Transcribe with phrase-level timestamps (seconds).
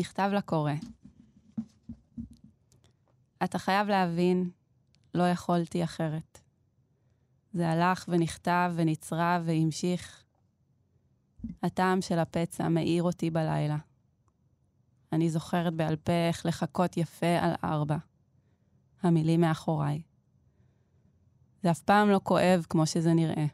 [0.00, 0.72] מכתב לקורא.
[3.44, 4.50] אתה חייב להבין,
[5.14, 6.40] לא יכולתי אחרת.
[7.52, 10.24] זה הלך ונכתב ונצרב והמשיך.
[11.62, 13.76] הטעם של הפצע מאיר אותי בלילה.
[15.12, 17.96] אני זוכרת בעל פה איך לחכות יפה על ארבע.
[19.02, 20.02] המילים מאחוריי.
[21.62, 23.46] זה אף פעם לא כואב כמו שזה נראה.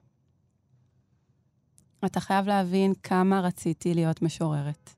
[2.05, 4.95] אתה חייב להבין כמה רציתי להיות משוררת.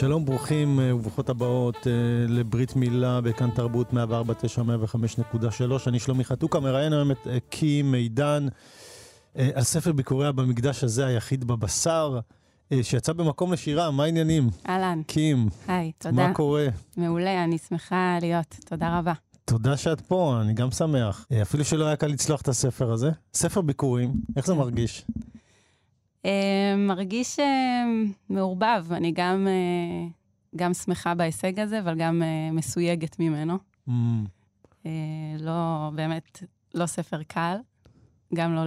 [0.00, 1.86] שלום, ברוכים אה, וברוכות הבאות uh,
[2.28, 3.94] לברית מילה בכאן תרבות 104.9,
[5.34, 5.62] 105.3.
[5.86, 8.46] אני שלומי חתוקה, מראיין היום את uh, קים מידן
[9.34, 12.20] על ספר ביקוריה במקדש הזה, היחיד בבשר,
[12.82, 14.50] שיצא במקום לשירה, מה העניינים?
[14.68, 15.02] אהלן.
[15.06, 15.48] קים.
[15.68, 16.16] היי, תודה.
[16.16, 16.66] מה קורה?
[16.96, 18.56] מעולה, אני שמחה להיות.
[18.66, 19.12] תודה רבה.
[19.44, 21.26] תודה שאת פה, אני גם שמח.
[21.42, 23.10] אפילו שלא היה קל לצלוח את הספר הזה.
[23.34, 25.04] ספר ביקורים, איך זה מרגיש?
[26.24, 27.84] אה, מרגיש אה,
[28.28, 28.86] מעורבב.
[28.90, 30.08] אני גם, אה,
[30.56, 33.58] גם שמחה בהישג הזה, אבל גם מסויגת ממנו.
[33.88, 33.92] Mm.
[35.38, 36.42] לא, באמת,
[36.74, 37.56] לא ספר קל,
[38.34, 38.62] גם לא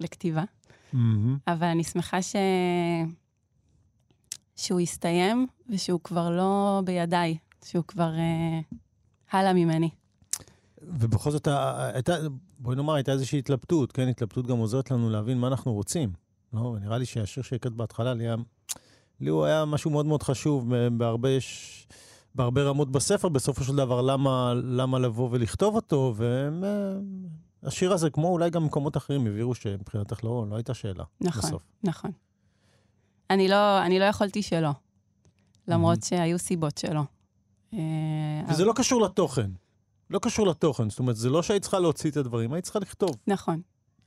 [0.00, 0.42] לכתיבה.
[0.94, 0.96] Mm-hmm.
[1.46, 2.36] אבל אני שמחה ש...
[4.56, 8.76] שהוא הסתיים ושהוא כבר לא בידיי, שהוא כבר uh,
[9.30, 9.90] הלאה ממני.
[10.82, 11.48] ובכל זאת,
[11.94, 12.16] הייתה,
[12.58, 14.08] בואי נאמר, הייתה איזושהי התלבטות, כן?
[14.08, 16.12] התלבטות גם עוזרת לנו להבין מה אנחנו רוצים.
[16.52, 18.36] לא, נראה לי שהשיר שהקראת בהתחלה, לי, היה,
[19.20, 21.28] לי הוא היה משהו מאוד מאוד חשוב בהרבה,
[22.34, 26.14] בהרבה רמות בספר, בסופו של דבר, למה, למה לבוא ולכתוב אותו,
[27.62, 31.62] והשיר הזה, כמו אולי גם מקומות אחרים, הבהירו שמבחינתך לא, לא הייתה שאלה נכון, בסוף.
[31.84, 32.10] נכון.
[33.30, 34.70] אני לא, אני לא יכולתי שלא,
[35.68, 36.06] למרות mm-hmm.
[36.06, 37.02] שהיו סיבות שלא.
[37.74, 37.78] אה,
[38.48, 38.68] וזה אבל...
[38.68, 39.50] לא קשור לתוכן.
[40.10, 43.10] לא קשור לתוכן, זאת אומרת, זה לא שהיית צריכה להוציא את הדברים, היית צריכה לכתוב.
[43.26, 43.60] נכון.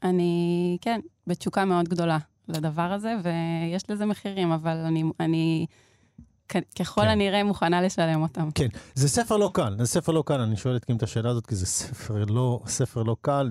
[0.04, 2.18] אני, כן, בתשוקה מאוד גדולה
[2.48, 5.66] לדבר הזה, ויש לזה מחירים, אבל אני, אני
[6.80, 7.08] ככל כן.
[7.08, 8.50] הנראה מוכנה לשלם אותם.
[8.56, 11.30] כן, זה ספר לא קל, זה ספר לא קל, אני שואל את קים את השאלה
[11.30, 13.50] הזאת, כי זה ספר לא, ספר לא קל,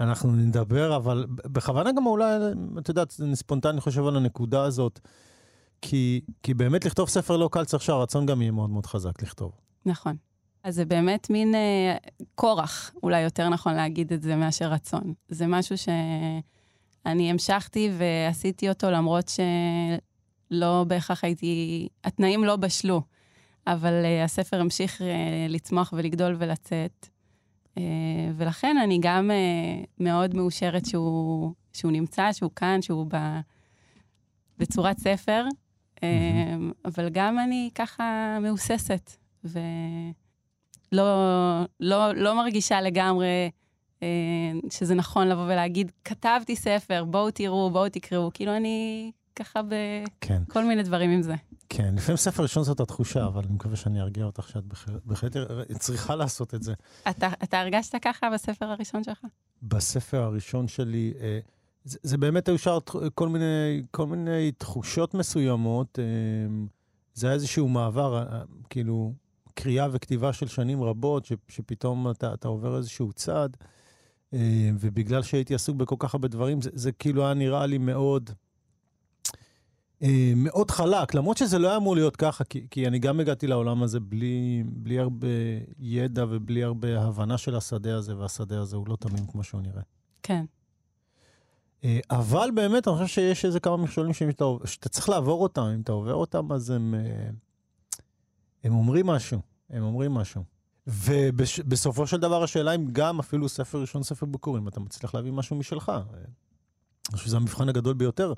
[0.00, 2.36] אנחנו נדבר, אבל בכוונה גם אולי,
[2.78, 5.00] את יודעת, אני ספונטני חושב על הנקודה הזאת,
[5.82, 9.52] כי, כי באמת לכתוב ספר לא קל צריך שהרצון גם יהיה מאוד מאוד חזק לכתוב.
[9.86, 10.16] נכון.
[10.64, 11.96] אז זה באמת מין אה,
[12.34, 15.14] כורח, אולי יותר נכון להגיד את זה מאשר רצון.
[15.28, 15.78] זה משהו
[17.04, 19.30] שאני המשכתי ועשיתי אותו למרות
[20.50, 23.02] שלא בהכרח הייתי, התנאים לא בשלו,
[23.66, 27.08] אבל אה, הספר המשיך אה, לצמוח ולגדול ולצאת.
[27.78, 27.82] אה,
[28.36, 33.16] ולכן אני גם אה, מאוד מאושרת שהוא, שהוא נמצא, שהוא כאן, שהוא ב,
[34.58, 35.44] בצורת ספר,
[36.02, 39.10] אה, אבל גם אני ככה מהוססת.
[39.44, 39.58] ו...
[40.92, 43.50] לא, לא, מרגישה לגמרי
[44.70, 48.30] שזה נכון לבוא ולהגיד, כתבתי ספר, בואו תראו, בואו תקראו.
[48.34, 50.68] כאילו, אני ככה בכל כן.
[50.68, 51.34] מיני דברים עם זה.
[51.68, 54.64] כן, לפעמים ספר ראשון זאת התחושה, אבל אני מקווה שאני ארגיע אותך שאת
[55.04, 55.36] בהחלט
[55.78, 56.74] צריכה לעשות את זה.
[57.10, 59.18] אתה, אתה הרגשת ככה בספר הראשון שלך?
[59.62, 61.38] בספר הראשון שלי, אה,
[61.84, 62.78] זה, זה באמת היו שאר
[63.14, 65.98] כל מיני, כל מיני תחושות מסוימות.
[65.98, 66.04] אה,
[67.14, 69.12] זה היה איזשהו מעבר, אה, כאילו,
[69.54, 73.66] קריאה וכתיבה של שנים רבות, ש, שפתאום אתה, אתה עובר איזשהו צעד, אה,
[74.80, 78.30] ובגלל שהייתי עסוק בכל כך הרבה דברים, זה, זה כאילו היה נראה לי מאוד,
[80.02, 83.46] אה, מאוד חלק, למרות שזה לא היה אמור להיות ככה, כי, כי אני גם הגעתי
[83.46, 85.28] לעולם הזה בלי, בלי הרבה
[85.78, 89.82] ידע ובלי הרבה הבנה של השדה הזה, והשדה הזה הוא לא תמים כמו שהוא נראה.
[90.22, 90.44] כן.
[91.84, 95.62] אה, אבל באמת, אני חושב שיש איזה כמה מכשולים שאתה, שאתה צריך לעבור אותם.
[95.62, 96.94] אם אתה עובר אותם, אז הם...
[98.64, 99.38] הם אומרים משהו,
[99.70, 100.42] הם אומרים משהו.
[100.86, 105.56] ובסופו של דבר השאלה אם גם אפילו ספר ראשון, ספר ביקורים, אתה מצליח להביא משהו
[105.56, 105.88] משלך.
[105.88, 108.32] אני חושב שזה המבחן הגדול ביותר.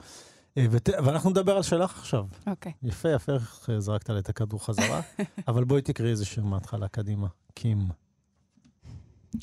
[0.59, 0.89] ות...
[1.05, 2.27] ואנחנו נדבר על שלך עכשיו.
[2.47, 2.73] אוקיי.
[2.73, 2.89] Okay.
[2.89, 5.01] יפה, יפה, איך זרקת לה את הכדור חזרה.
[5.49, 7.27] אבל בואי תקראי איזה שיר מההתחלה, קדימה.
[7.55, 7.89] קים.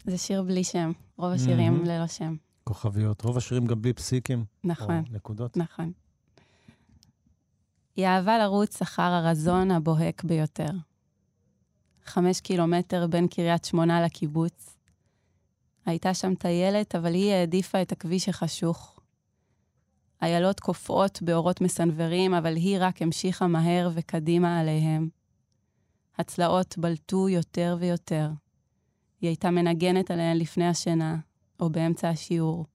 [0.06, 1.88] זה שיר בלי שם, רוב השירים mm-hmm.
[1.88, 2.36] ללא שם.
[2.64, 4.46] כוכביות, רוב השירים גם בלי פסיקים.
[4.64, 5.04] נכון.
[5.12, 5.58] נקודות.
[5.58, 5.92] נכון.
[7.96, 10.72] היא אהבה לרוץ אחר הרזון הבוהק ביותר.
[12.06, 14.78] חמש קילומטר בין קריית שמונה לקיבוץ.
[15.86, 19.00] הייתה שם טיילת, אבל היא העדיפה את הכביש החשוך.
[20.22, 25.10] איילות קופאות באורות מסנוורים, אבל היא רק המשיכה מהר וקדימה עליהם.
[26.18, 28.30] הצלעות בלטו יותר ויותר.
[29.22, 31.18] היא הייתה מנגנת עליהן לפני השינה,
[31.60, 32.66] או באמצע השיעור,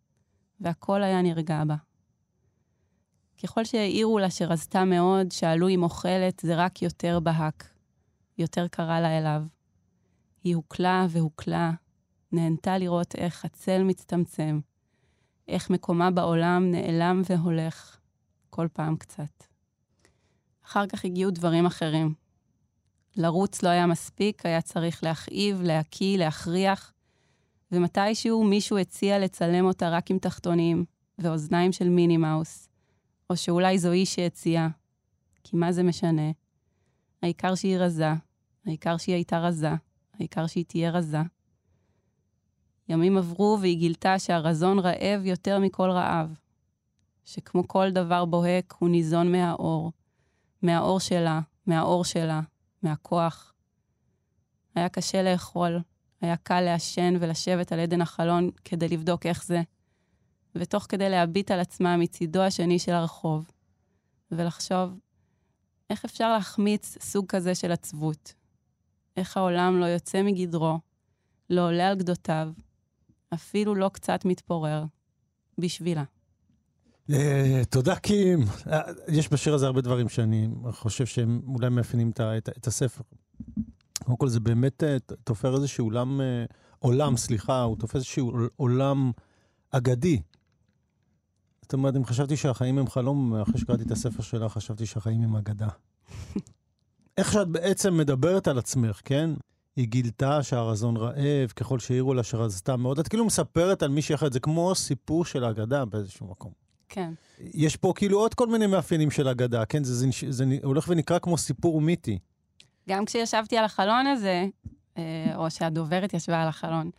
[0.61, 1.77] והכל היה נרגע בה.
[3.43, 7.76] ככל שהעירו לה שרזתה מאוד, שאלו אם אוכלת, זה רק יותר בהק.
[8.39, 9.43] יותר קרה לה אליו.
[10.45, 11.73] היא הוקלה והוקלה,
[12.33, 14.61] נהנתה לראות איך הצל מצטמצם,
[15.49, 17.99] איך מקומה בעולם נעלם והולך,
[18.51, 19.45] כל פעם קצת.
[20.65, 22.15] אחר כך הגיעו דברים אחרים.
[23.17, 26.93] לרוץ לא היה מספיק, היה צריך להכאיב, להקיא, להכריח,
[27.73, 30.85] ומתישהו מישהו הציע לצלם אותה רק עם תחתונים
[31.19, 32.69] ואוזניים של מיני מאוס,
[33.31, 34.69] או שאולי זו היא שהציעה,
[35.45, 36.31] כי מה זה משנה?
[37.23, 38.13] העיקר שהיא רזה,
[38.67, 39.71] העיקר שהיא הייתה רזה,
[40.15, 41.19] העיקר שהיא תהיה רזה.
[42.89, 46.39] ימים עברו והיא גילתה שהרזון רעב יותר מכל רעב,
[47.25, 49.93] שכמו כל דבר בוהק, הוא ניזון מהאור,
[50.63, 52.41] מהאור שלה, מהאור שלה,
[52.83, 53.55] מהכוח.
[54.75, 55.81] היה קשה לאכול,
[56.21, 59.63] היה קל לעשן ולשבת על עדן החלון כדי לבדוק איך זה,
[60.55, 63.51] ותוך כדי להביט על עצמה מצידו השני של הרחוב,
[64.31, 64.99] ולחשוב,
[65.91, 68.35] איך אפשר להחמיץ סוג כזה של עצבות?
[69.17, 70.79] איך העולם לא יוצא מגדרו,
[71.51, 72.49] לא עולה על גדותיו,
[73.35, 74.85] אפילו לא קצת מתפורר,
[75.59, 76.05] בשבילה.
[77.11, 78.39] אה, תודה, קים.
[78.73, 82.11] אה, יש בשיר הזה הרבה דברים שאני חושב שהם אולי מאפיינים
[82.59, 83.03] את הספר.
[84.05, 86.21] קודם כל, זה באמת אה, תופר איזשהו עולם,
[86.79, 89.13] עולם, סליחה, הוא תופס איזשהו עולם
[89.71, 90.23] אגדי.
[91.63, 95.37] זאת אומרת, אם חשבתי שהחיים הם חלום, אחרי שקראתי את הספר שלה, חשבתי שהחיים הם
[95.37, 95.69] אגדה.
[97.19, 99.31] איך שאת בעצם מדברת על עצמך, כן?
[99.77, 102.99] היא גילתה שהרזון רעב, ככל שהעירו לה שרזתה מאוד.
[102.99, 106.53] את כאילו מספרת על מישהי אחרת, זה כמו סיפור של אגדה באיזשהו מקום.
[106.89, 107.13] כן.
[107.39, 109.85] יש פה כאילו עוד כל מיני מאפיינים של אגדה, כן?
[109.85, 112.19] זה, זה, זה, זה הולך ונקרא כמו סיפור מיתי.
[112.89, 114.47] גם כשישבתי על החלון הזה,
[114.99, 116.91] אה, או שהדוברת ישבה על החלון,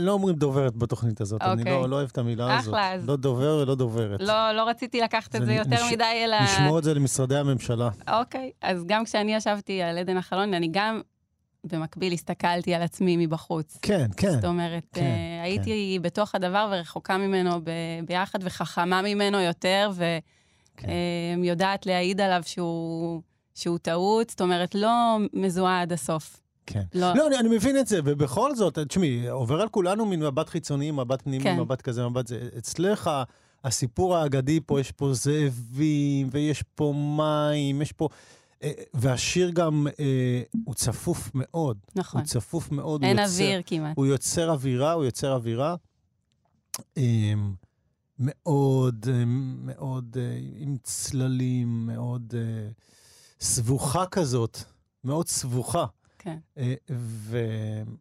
[0.00, 1.90] לא אומרים דוברת בתוכנית הזאת, אני לא, אוקיי.
[1.90, 2.74] לא אוהב את המילה הזאת.
[2.74, 3.08] אחלה, אז...
[3.08, 4.20] לא דובר ולא דוברת.
[4.20, 5.92] לא, לא רציתי לקחת את זה יותר נש...
[5.92, 6.40] מדי אלא...
[6.40, 7.90] נשמור את זה למשרדי הממשלה.
[8.08, 11.00] אוקיי, אז גם כשאני ישבתי על עדן החלון, אני גם
[11.64, 13.78] במקביל הסתכלתי על עצמי מבחוץ.
[13.82, 14.30] כן, כן.
[14.30, 16.02] זאת אומרת, כן, הייתי כן.
[16.02, 17.70] בתוך הדבר ורחוקה ממנו ב-
[18.06, 19.90] ביחד, וחכמה ממנו יותר,
[20.76, 21.90] ויודעת כן.
[21.90, 23.22] uh, להעיד עליו שהוא,
[23.54, 26.40] שהוא טעות, זאת אומרת, לא מזוהה עד הסוף.
[26.72, 26.82] כן.
[26.94, 30.48] לא, לא אני, אני מבין את זה, ובכל זאת, תשמעי, עובר על כולנו מין מבט
[30.48, 31.60] חיצוני, מבט פנימי, כן.
[31.60, 32.48] מבט כזה, מבט זה.
[32.58, 33.10] אצלך,
[33.64, 38.08] הסיפור האגדי פה, יש פה זאבים, ויש פה מים, יש פה...
[38.62, 41.78] אה, והשיר גם, אה, הוא צפוף מאוד.
[41.96, 42.20] נכון.
[42.20, 43.04] הוא צפוף מאוד.
[43.04, 43.96] אין יוצר, אוויר כמעט.
[43.96, 45.74] הוא יוצר אווירה, הוא יוצר אווירה.
[46.98, 47.32] אה,
[48.18, 49.24] מאוד, אה,
[49.64, 52.68] מאוד, אה, עם צללים, מאוד אה,
[53.40, 54.58] סבוכה כזאת,
[55.04, 55.84] מאוד סבוכה.
[56.18, 56.36] כן.
[56.58, 57.38] אה, ו...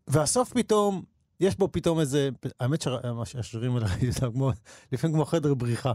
[0.08, 1.04] והסוף פתאום,
[1.40, 2.30] יש בו פתאום איזה,
[2.60, 2.88] האמת
[3.26, 3.88] שהשירים האלה,
[4.92, 5.92] לפעמים כמו חדר בריחה.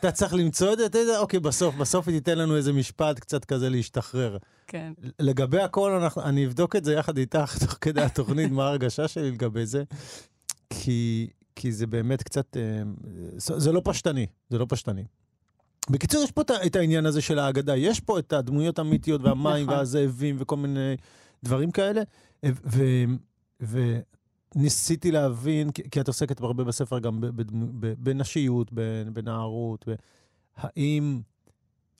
[0.00, 3.70] אתה צריך למצוא את זה, אוקיי, בסוף, בסוף היא תיתן לנו איזה משפט קצת כזה
[3.70, 4.36] להשתחרר.
[4.66, 4.92] כן.
[5.18, 9.30] לגבי הכל, אנחנו, אני אבדוק את זה יחד איתך, תוך כדי התוכנית, מה ההרגשה שלי
[9.30, 9.82] לגבי זה,
[10.70, 12.82] כי, כי זה באמת קצת, אה,
[13.36, 15.04] זה לא פשטני, זה לא פשטני.
[15.90, 19.78] בקיצור, יש פה את העניין הזה של ההגדה, יש פה את הדמויות האמיתיות והמים נכון.
[19.78, 20.96] והזאבים וכל מיני
[21.44, 22.02] דברים כאלה,
[24.54, 27.20] וניסיתי להבין, כי את עוסקת הרבה בספר גם
[27.98, 28.72] בנשיות,
[29.12, 29.88] בנערות,
[30.56, 31.20] האם,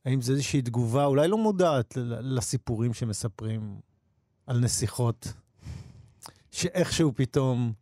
[0.05, 3.81] האם זה איזושהי תגובה, אולי לא מודעת לסיפורים שמספרים
[4.47, 5.33] על נסיכות,
[6.51, 7.73] שאיכשהו פתאום...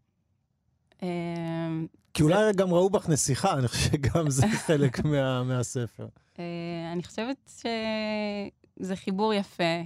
[1.03, 5.05] אמ, כי אולי גם ראו בך נסיכה, אני חושב שגם זה חלק
[5.45, 6.09] מהספר.
[6.39, 6.45] אה,
[6.93, 7.51] אני חושבת
[8.83, 9.83] שזה חיבור יפה.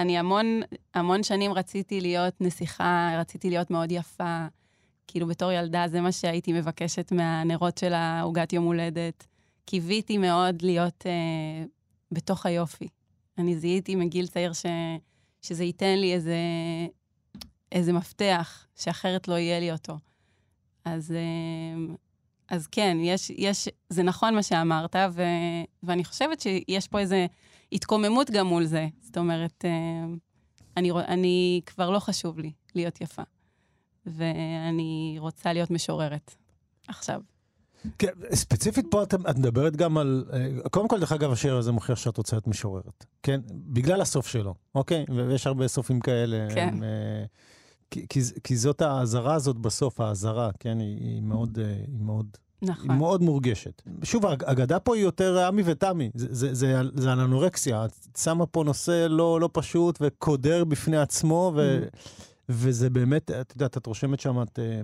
[0.00, 0.60] אני המון,
[0.94, 4.46] המון שנים רציתי להיות נסיכה, רציתי להיות מאוד יפה.
[5.06, 9.26] כאילו, בתור ילדה זה מה שהייתי מבקשת מהנרות של העוגת יום הולדת.
[9.64, 11.64] קיוויתי מאוד להיות אה,
[12.12, 12.88] בתוך היופי.
[13.38, 14.66] אני זיהיתי מגיל צעיר ש,
[15.42, 16.36] שזה ייתן לי איזה,
[17.72, 19.98] איזה מפתח, שאחרת לא יהיה לי אותו.
[20.84, 21.94] אז, אה,
[22.48, 25.22] אז כן, יש, יש, זה נכון מה שאמרת, ו,
[25.82, 27.16] ואני חושבת שיש פה איזו
[27.72, 28.88] התקוממות גם מול זה.
[29.00, 30.04] זאת אומרת, אה,
[30.76, 33.22] אני, אני כבר לא חשוב לי להיות יפה,
[34.06, 36.34] ואני רוצה להיות משוררת
[36.88, 37.20] עכשיו.
[37.98, 41.72] כן, ספציפית פה את, את מדברת גם על, אה, קודם כל, דרך אגב, השיר הזה
[41.72, 43.40] מוכיח שאת רוצה להיות משוררת, כן?
[43.50, 45.04] בגלל הסוף שלו, אוקיי?
[45.16, 46.48] ויש הרבה סופים כאלה.
[46.54, 46.68] כן.
[46.68, 46.82] הם,
[47.90, 50.80] כי, כי, כי זאת האזהרה הזאת בסוף, האזהרה, כן?
[50.80, 52.90] היא, היא מאוד, היא מאוד נכון.
[52.90, 53.82] היא מאוד מורגשת.
[54.02, 57.84] שוב, האגדה פה היא יותר עמי ותמי, זה, זה, זה, זה על אנורקסיה.
[57.84, 61.96] את שמה פה נושא לא, לא פשוט וקודר בפני עצמו, ו, mm.
[62.48, 64.58] וזה באמת, את יודעת, את רושמת שם את...
[64.58, 64.80] אה,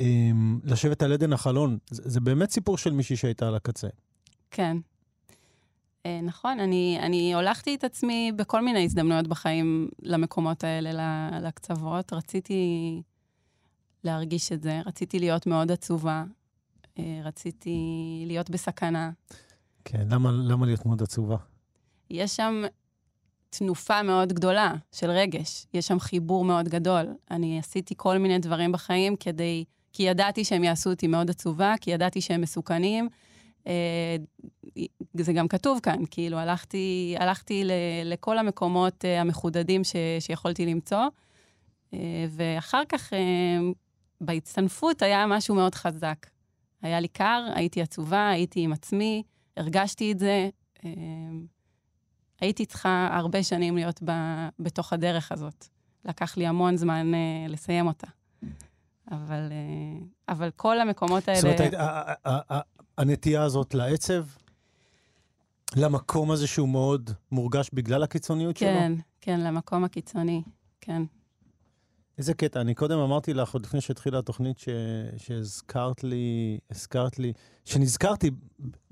[0.00, 0.30] אה,
[0.64, 3.88] לשבת על עדן החלון, זה, זה באמת סיפור של מישהי שהייתה על הקצה.
[4.50, 4.76] כן.
[6.06, 12.12] אה, נכון, אני, אני הולכתי את עצמי בכל מיני הזדמנויות בחיים למקומות האלה, לקצוות.
[12.12, 13.02] רציתי
[14.04, 16.24] להרגיש את זה, רציתי להיות מאוד עצובה,
[16.98, 17.78] אה, רציתי
[18.26, 19.10] להיות בסכנה.
[19.84, 21.36] כן, למה, למה להיות מאוד עצובה?
[22.10, 22.62] יש שם
[23.50, 27.06] תנופה מאוד גדולה של רגש, יש שם חיבור מאוד גדול.
[27.30, 31.90] אני עשיתי כל מיני דברים בחיים כדי, כי ידעתי שהם יעשו אותי מאוד עצובה, כי
[31.90, 33.08] ידעתי שהם מסוכנים.
[33.66, 34.16] אה,
[35.14, 37.70] זה גם כתוב כאן, כאילו, הלכתי, הלכתי ל,
[38.04, 41.06] לכל המקומות אה, המחודדים ש, שיכולתי למצוא,
[42.28, 43.12] ואחר כך,
[44.22, 46.26] בהצטנפות היה משהו מאוד חזק.
[46.82, 49.22] היה לי קר, הייתי עצובה, הייתי עם עצמי,
[49.56, 50.48] הרגשתי את זה.
[50.84, 51.46] אמ,
[52.40, 54.10] הייתי צריכה הרבה שנים להיות ב,
[54.58, 55.66] בתוך הדרך הזאת.
[56.04, 58.06] לקח לי המון זמן uh, לסיים אותה.
[59.10, 61.40] אבל, uh, אבל כל המקומות האלה...
[61.40, 61.74] זאת אומרת,
[62.98, 64.24] הנטייה הזאת לעצב,
[65.76, 68.78] למקום הזה שהוא מאוד מורגש בגלל הקיצוניות כן, שלו?
[68.78, 70.42] כן, כן, למקום הקיצוני,
[70.80, 71.02] כן.
[72.18, 72.60] איזה קטע.
[72.60, 74.68] אני קודם אמרתי לך, עוד לפני שהתחילה התוכנית, ש...
[75.16, 77.32] שהזכרת לי, הזכרת לי,
[77.64, 78.30] שנזכרתי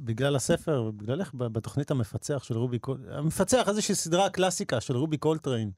[0.00, 5.70] בגלל הספר ובגללך בתוכנית המפצח של רובי קולטריין, המפצח, איזושהי סדרה קלאסיקה של רובי קולטריין.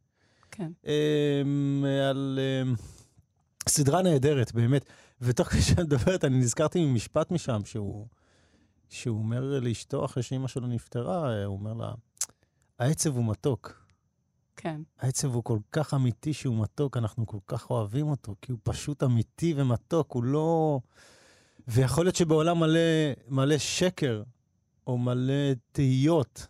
[0.51, 0.73] כן.
[0.87, 2.75] אמ, על אמ,
[3.69, 4.85] סדרה נהדרת, באמת.
[5.21, 8.07] ותוך כדי שאת מדברת, אני נזכרתי ממשפט משם, שהוא,
[8.89, 11.93] שהוא אומר לאשתו, אחרי שאימא שלו נפטרה, הוא אומר לה,
[12.79, 13.82] העצב הוא מתוק.
[14.57, 14.81] כן.
[14.99, 19.03] העצב הוא כל כך אמיתי שהוא מתוק, אנחנו כל כך אוהבים אותו, כי הוא פשוט
[19.03, 20.81] אמיתי ומתוק, הוא לא...
[21.69, 22.81] ויכול להיות שבעולם מלא,
[23.29, 24.23] מלא שקר,
[24.87, 26.47] או מלא תהיות,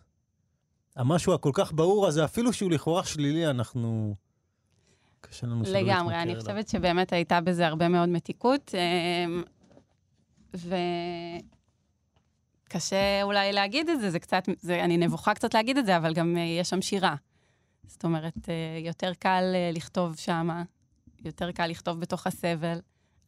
[0.95, 4.15] המשהו הכל כך ברור הזה, אפילו שהוא לכאורה שלילי, אנחנו...
[5.21, 9.43] קשה לנו שלא להתמכר לגמרי, אני חושבת שבאמת הייתה בזה הרבה מאוד מתיקות, אמ,
[12.67, 16.13] וקשה אולי להגיד את זה, זה קצת, זה, אני נבוכה קצת להגיד את זה, אבל
[16.13, 17.15] גם אה, יש שם שירה.
[17.87, 20.63] זאת אומרת, אה, יותר קל אה, לכתוב שמה,
[21.25, 22.79] יותר קל לכתוב בתוך הסבל.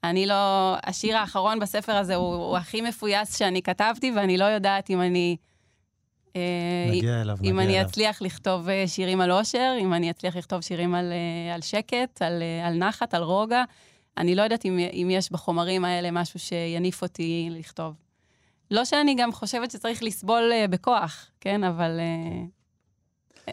[0.03, 0.75] אני לא...
[0.83, 5.37] השיר האחרון בספר הזה הוא, הוא הכי מפויס שאני כתבתי, ואני לא יודעת אם אני...
[6.35, 6.41] אה,
[6.91, 7.89] נגיע אליו, אם נגיע אני אליו.
[7.89, 11.13] אצליח לכתוב שירים על אושר, אם אני אצליח לכתוב שירים על,
[11.53, 13.63] על שקט, על, על נחת, על רוגע.
[14.17, 17.93] אני לא יודעת אם, אם יש בחומרים האלה משהו שיניף אותי לכתוב.
[18.71, 21.63] לא שאני גם חושבת שצריך לסבול בכוח, כן?
[21.63, 21.99] אבל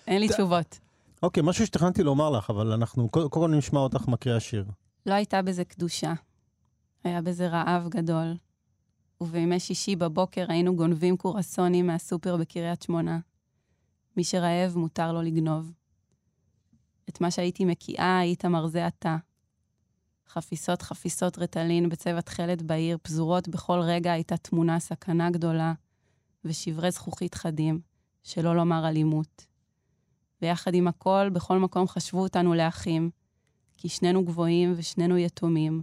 [0.06, 0.78] אין לי תשובות.
[1.22, 4.64] אוקיי, משהו שתכננתי לומר לך, אבל אנחנו קודם כל נשמע אותך מקריאה שיר.
[5.06, 6.12] לא הייתה בזה קדושה.
[7.04, 8.36] היה בזה רעב גדול.
[9.20, 13.18] ובימי שישי בבוקר היינו גונבים קורסונים מהסופר בקריית שמונה.
[14.16, 15.72] מי שרעב, מותר לו לגנוב.
[17.08, 19.16] את מה שהייתי מקיאה, היית מרזה אתה.
[20.28, 25.72] חפיסות חפיסות רטלין בצבע תכלת בעיר, פזורות בכל רגע הייתה תמונה סכנה גדולה,
[26.44, 27.80] ושברי זכוכית חדים,
[28.22, 29.51] שלא לומר אלימות.
[30.42, 33.10] ויחד עם הכל, בכל מקום חשבו אותנו לאחים,
[33.76, 35.82] כי שנינו גבוהים ושנינו יתומים,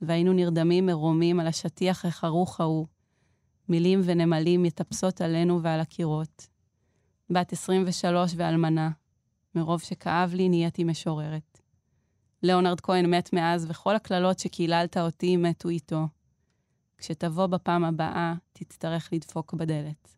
[0.00, 2.86] והיינו נרדמים מרומים על השטיח החרוך ההוא,
[3.68, 6.46] מילים ונמלים מטפסות עלינו ועל הקירות.
[7.30, 8.90] בת 23 ואלמנה,
[9.54, 11.60] מרוב שכאב לי נהייתי משוררת.
[12.42, 16.08] ליאונרד כהן מת מאז, וכל הקללות שקיללת אותי מתו איתו.
[16.98, 20.15] כשתבוא בפעם הבאה, תצטרך לדפוק בדלת.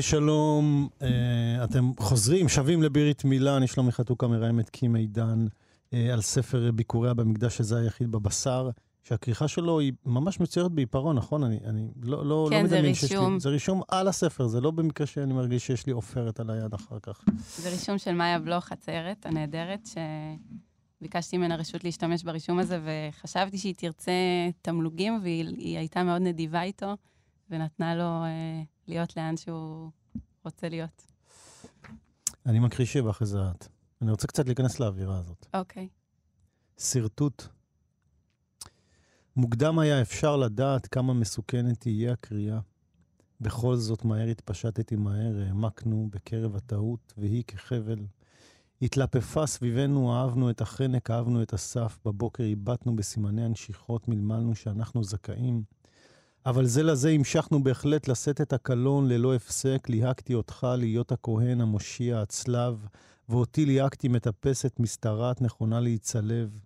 [0.00, 5.46] שלום, אה, אתם חוזרים, שבים לבירית מילה, אני שלומי חתוקה מראיין את קים מידן
[5.92, 8.70] אה, על ספר ביקוריה במקדש שזה היחיד בבשר,
[9.02, 11.44] שהכריכה שלו היא ממש מצוירת בעיפרון, נכון?
[11.44, 13.18] אני, אני לא, לא, כן, לא מדמיין שיש לי...
[13.18, 13.40] רישום.
[13.40, 16.98] זה רישום על הספר, זה לא במקרה שאני מרגיש שיש לי עופרת על היד אחר
[17.02, 17.24] כך.
[17.56, 19.88] זה רישום של מאיה בלוך, הציירת הנהדרת,
[21.00, 24.12] שביקשתי ממנה רשות להשתמש ברישום הזה, וחשבתי שהיא תרצה
[24.62, 26.96] תמלוגים, והיא היא הייתה מאוד נדיבה איתו,
[27.50, 29.90] ונתנה לו אה, להיות לאן שהוא
[30.44, 31.06] רוצה להיות.
[32.46, 33.68] אני מקריא שיר ואחרי זה את.
[34.02, 35.46] אני רוצה קצת להיכנס לאווירה הזאת.
[35.54, 35.88] אוקיי.
[36.78, 37.42] שרטוט.
[39.36, 42.58] מוקדם היה אפשר לדעת כמה מסוכנת תהיה הקריאה.
[43.40, 47.98] בכל זאת מהר התפשטתי מהר, העמקנו בקרב הטעות, והיא כחבל.
[48.82, 55.62] התלפפה סביבנו, אהבנו את החנק, אהבנו את הסף, בבוקר הבטנו בסימני הנשיכות, מלמלנו שאנחנו זכאים.
[56.48, 62.20] אבל זה לזה המשכנו בהחלט לשאת את הקלון ללא הפסק, ליהקתי אותך להיות הכהן, המושיע,
[62.20, 62.86] הצלב,
[63.28, 66.58] ואותי ליהקתי מטפסת, משתרעת, נכונה להיצלב.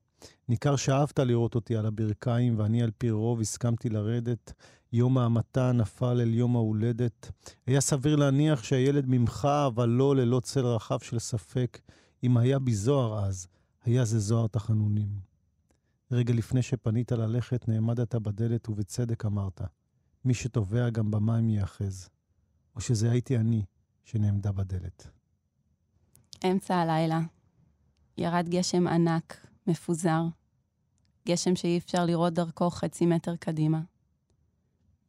[0.48, 4.52] ניכר שאהבת לראות אותי על הברכיים, ואני על פי רוב הסכמתי לרדת.
[4.92, 7.30] יום ההמתה נפל אל יום ההולדת.
[7.66, 11.78] היה סביר להניח שהילד ממך, אבל לא ללא צל רחב של ספק.
[12.24, 13.46] אם היה בי זוהר אז,
[13.84, 15.31] היה זה זוהר תחנונים.
[16.12, 19.60] רגע לפני שפנית ללכת, נעמדת בדלת ובצדק אמרת,
[20.24, 22.08] מי שטובע גם במים ייאחז.
[22.76, 23.64] או שזה הייתי אני
[24.04, 25.06] שנעמדה בדלת.
[26.44, 27.20] אמצע הלילה.
[28.18, 30.22] ירד גשם ענק, מפוזר.
[31.28, 33.80] גשם שאי אפשר לראות דרכו חצי מטר קדימה.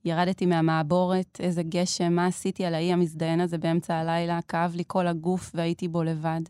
[0.05, 5.07] ירדתי מהמעבורת, איזה גשם, מה עשיתי על האי המזדיין הזה באמצע הלילה, כאב לי כל
[5.07, 6.41] הגוף והייתי בו לבד.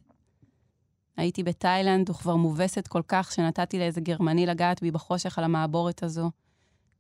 [1.18, 6.32] הייתי בתאילנד וכבר מובסת כל כך שנתתי לאיזה גרמני לגעת בי בחושך על המעבורת הזו.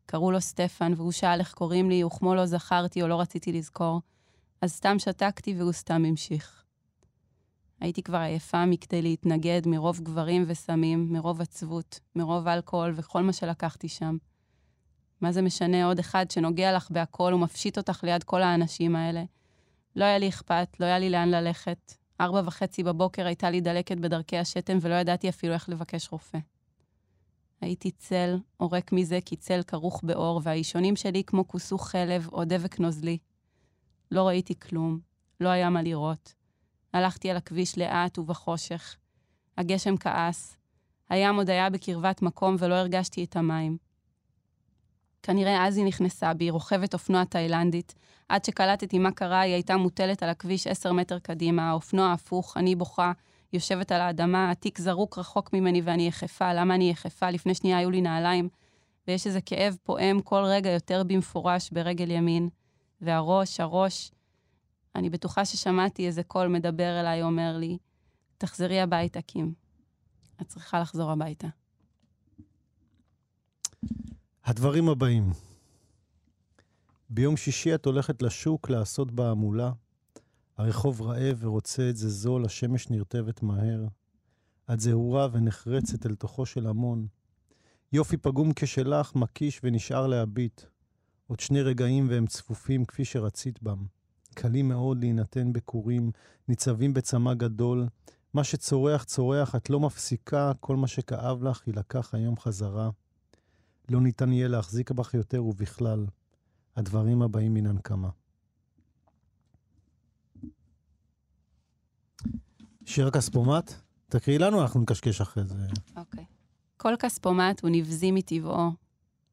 [0.05, 4.01] קראו לו סטפן, והוא שאל איך קוראים לי, וכמו לא זכרתי או לא רציתי לזכור,
[4.61, 6.63] אז סתם שתקתי והוא סתם המשיך.
[7.79, 13.87] הייתי כבר עייפה מכדי להתנגד מרוב גברים וסמים, מרוב עצבות, מרוב אלכוהול וכל מה שלקחתי
[13.87, 14.17] שם.
[15.21, 19.23] מה זה משנה עוד אחד שנוגע לך בהכל ומפשיט אותך ליד כל האנשים האלה?
[19.95, 22.02] לא היה לי אכפת, לא היה לי לאן ללכת.
[22.21, 26.37] ארבע וחצי בבוקר הייתה לי דלקת בדרכי השתן ולא ידעתי אפילו איך לבקש רופא.
[27.61, 32.79] הייתי צל, עורק מזה כי צל כרוך באור, והאישונים שלי כמו כוסוך חלב או דבק
[32.79, 33.17] נוזלי.
[34.11, 34.99] לא ראיתי כלום,
[35.39, 36.33] לא היה מה לראות.
[36.93, 38.95] הלכתי על הכביש לאט ובחושך.
[39.57, 40.57] הגשם כעס.
[41.09, 43.77] הים עוד היה בקרבת מקום ולא הרגשתי את המים.
[45.23, 47.95] כנראה אז היא נכנסה בי, רוכבת אופנוע תאילנדית.
[48.29, 52.75] עד שקלטתי מה קרה, היא הייתה מוטלת על הכביש עשר מטר קדימה, האופנוע הפוך, אני
[52.75, 53.11] בוכה,
[53.53, 56.53] יושבת על האדמה, התיק זרוק רחוק ממני ואני יחפה.
[56.53, 57.29] למה אני יחפה?
[57.29, 58.49] לפני שנייה היו לי נעליים,
[59.07, 62.49] ויש איזה כאב פועם כל רגע יותר במפורש ברגל ימין.
[63.01, 64.11] והראש, הראש,
[64.95, 67.77] אני בטוחה ששמעתי איזה קול מדבר אליי, אומר לי,
[68.37, 69.53] תחזרי הביתה, קים.
[70.41, 71.47] את צריכה לחזור הביתה.
[74.45, 75.31] הדברים הבאים.
[77.09, 79.71] ביום שישי את הולכת לשוק לעשות בהמולה.
[80.57, 83.85] הרחוב רעב ורוצה את זה זול, השמש נרטבת מהר.
[84.73, 87.07] את זהורה ונחרצת אל תוכו של המון.
[87.93, 90.61] יופי פגום כשלך, מקיש ונשאר להביט.
[91.27, 93.85] עוד שני רגעים והם צפופים כפי שרצית בם.
[94.33, 96.11] קלים מאוד להינתן בכורים,
[96.47, 97.87] ניצבים בצמא גדול.
[98.33, 102.89] מה שצורח, צורח, את לא מפסיקה, כל מה שכאב לך יילקח היום חזרה.
[103.89, 106.05] לא ניתן יהיה להחזיק בך יותר ובכלל.
[106.75, 108.09] הדברים הבאים מן הנקמה.
[112.85, 113.73] שיר הכספומט,
[114.07, 115.55] תקריאי לנו, אנחנו נקשקש אחרי זה.
[115.95, 116.25] אוקיי.
[116.77, 118.71] כל כספומט הוא נבזי מטבעו,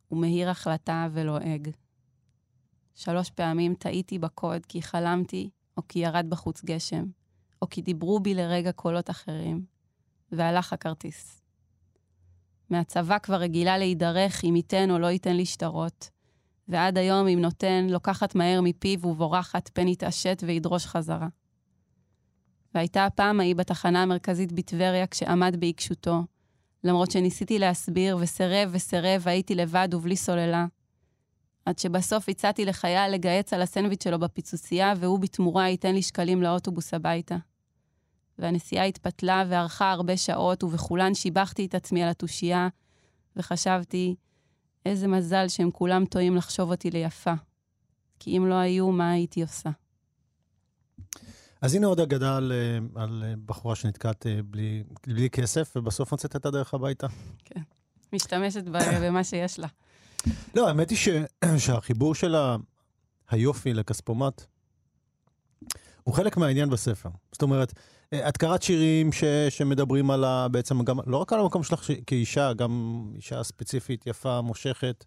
[0.08, 1.70] הוא מהיר החלטה ולועג.
[2.94, 7.04] שלוש פעמים טעיתי בקוד כי חלמתי, או כי ירד בחוץ גשם,
[7.62, 9.64] או כי דיברו בי לרגע קולות אחרים,
[10.32, 11.39] והלך הכרטיס.
[12.70, 16.10] מהצבא כבר רגילה להידרך אם ייתן או לא ייתן לי שטרות,
[16.68, 21.28] ועד היום אם נותן, לוקחת מהר מפיו ובורחת פן יתעשת וידרוש חזרה.
[22.74, 26.22] והייתה הפעם ההיא בתחנה המרכזית בטבריה כשעמד בעיקשותו,
[26.84, 30.66] למרות שניסיתי להסביר וסרב וסרב והייתי לבד ובלי סוללה.
[31.64, 36.94] עד שבסוף הצעתי לחייל לגהץ על הסנדוויץ' שלו בפיצוצייה, והוא בתמורה ייתן לי שקלים לאוטובוס
[36.94, 37.36] הביתה.
[38.40, 42.68] והנסיעה התפתלה וארכה הרבה שעות, ובכולן שיבחתי את עצמי על התושייה,
[43.36, 44.14] וחשבתי,
[44.86, 47.32] איזה מזל שהם כולם טועים לחשוב אותי ליפה.
[48.18, 49.70] כי אם לא היו, מה הייתי עושה?
[51.60, 56.12] אז הנה עוד אגדה על, אה, על אה, בחורה שנתקעת אה, בלי, בלי כסף, ובסוף
[56.12, 57.06] מוצאת את הדרך הביתה.
[58.12, 59.68] משתמשת ב- במה שיש לה.
[60.54, 61.08] לא, האמת היא ש,
[61.58, 62.34] שהחיבור של
[63.30, 64.42] היופי לכספומט
[66.02, 67.08] הוא חלק מהעניין בספר.
[67.32, 67.72] זאת אומרת,
[68.14, 70.48] את קראת שירים ש, שמדברים על ה...
[70.48, 75.04] בעצם גם, לא רק על המקום שלך ש, כאישה, גם אישה ספציפית, יפה, מושכת,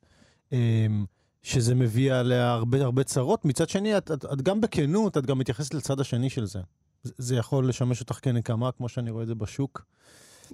[0.52, 1.06] אמ,
[1.44, 3.46] שזה מביא עליה הרבה הרבה צרות.
[3.46, 6.60] מצד שני, את, את, את גם בכנות, את גם מתייחסת לצד השני של זה.
[7.04, 9.86] זה- זה יכול לשמש אותך כנקמה, כמו שאני רואה את זה בשוק.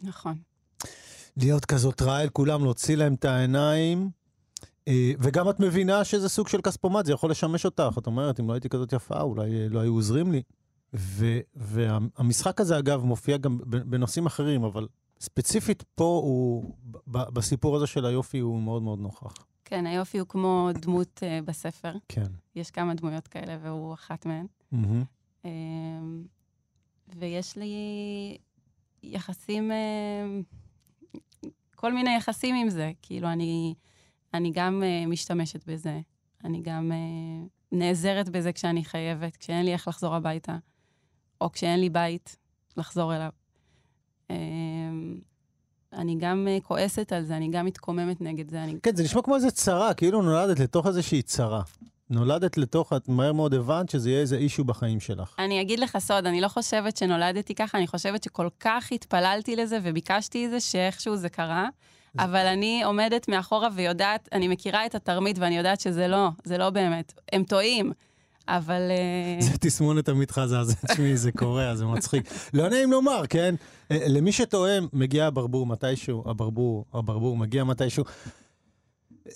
[0.03, 0.37] נכון.
[1.37, 4.09] להיות כזאת רעה אל כולם, להוציא להם את העיניים.
[4.87, 7.83] אה, וגם את מבינה שזה סוג של כספומט, זה יכול לשמש אותך.
[7.97, 10.41] את אומרת, אם לא הייתי כזאת יפה, אולי אה, לא היו עוזרים לי.
[10.93, 14.87] ו- והמשחק הזה, אגב, מופיע גם בנושאים אחרים, אבל
[15.19, 16.75] ספציפית פה הוא,
[17.07, 19.33] בסיפור הזה של היופי, הוא מאוד מאוד נוכח.
[19.65, 21.93] כן, היופי הוא כמו דמות uh, בספר.
[22.07, 22.27] כן.
[22.55, 24.45] יש כמה דמויות כאלה, והוא אחת מהן.
[24.71, 25.03] מהמם.
[25.45, 26.23] אמ,
[27.15, 27.73] ויש לי
[29.03, 30.43] יחסים, אמ,
[31.75, 32.91] כל מיני יחסים עם זה.
[33.01, 33.73] כאילו, אני,
[34.33, 35.99] אני גם אה, משתמשת בזה,
[36.43, 40.57] אני גם אה, נעזרת בזה כשאני חייבת, כשאין לי איך לחזור הביתה,
[41.41, 42.35] או כשאין לי בית
[42.77, 43.29] לחזור אליו.
[44.29, 44.35] אמ,
[45.93, 48.63] אני גם אה, כועסת על זה, אני גם מתקוממת נגד זה.
[48.63, 48.75] אני...
[48.83, 51.61] כן, זה נשמע כמו איזה צרה, כאילו נולדת לתוך איזושהי צרה.
[52.09, 55.35] נולדת לתוך, את מהר מאוד הבנת שזה יהיה איזה אישו בחיים שלך.
[55.39, 59.79] אני אגיד לך סוד, אני לא חושבת שנולדתי ככה, אני חושבת שכל כך התפללתי לזה
[59.83, 61.69] וביקשתי את זה, שאיכשהו זה קרה.
[62.19, 66.69] אבל אני עומדת מאחורה ויודעת, אני מכירה את התרמית ואני יודעת שזה לא, זה לא
[66.69, 67.13] באמת.
[67.31, 67.91] הם טועים,
[68.47, 68.81] אבל...
[68.91, 72.31] אה, זה תסמונת המתחזה, זה תשמעי, זה קורה, זה מצחיק.
[72.53, 73.55] לא נעים לומר, כן?
[73.91, 78.03] אה, למי שטועם, מגיע הברבור מתישהו, הברבור, הברבור מגיע מתישהו.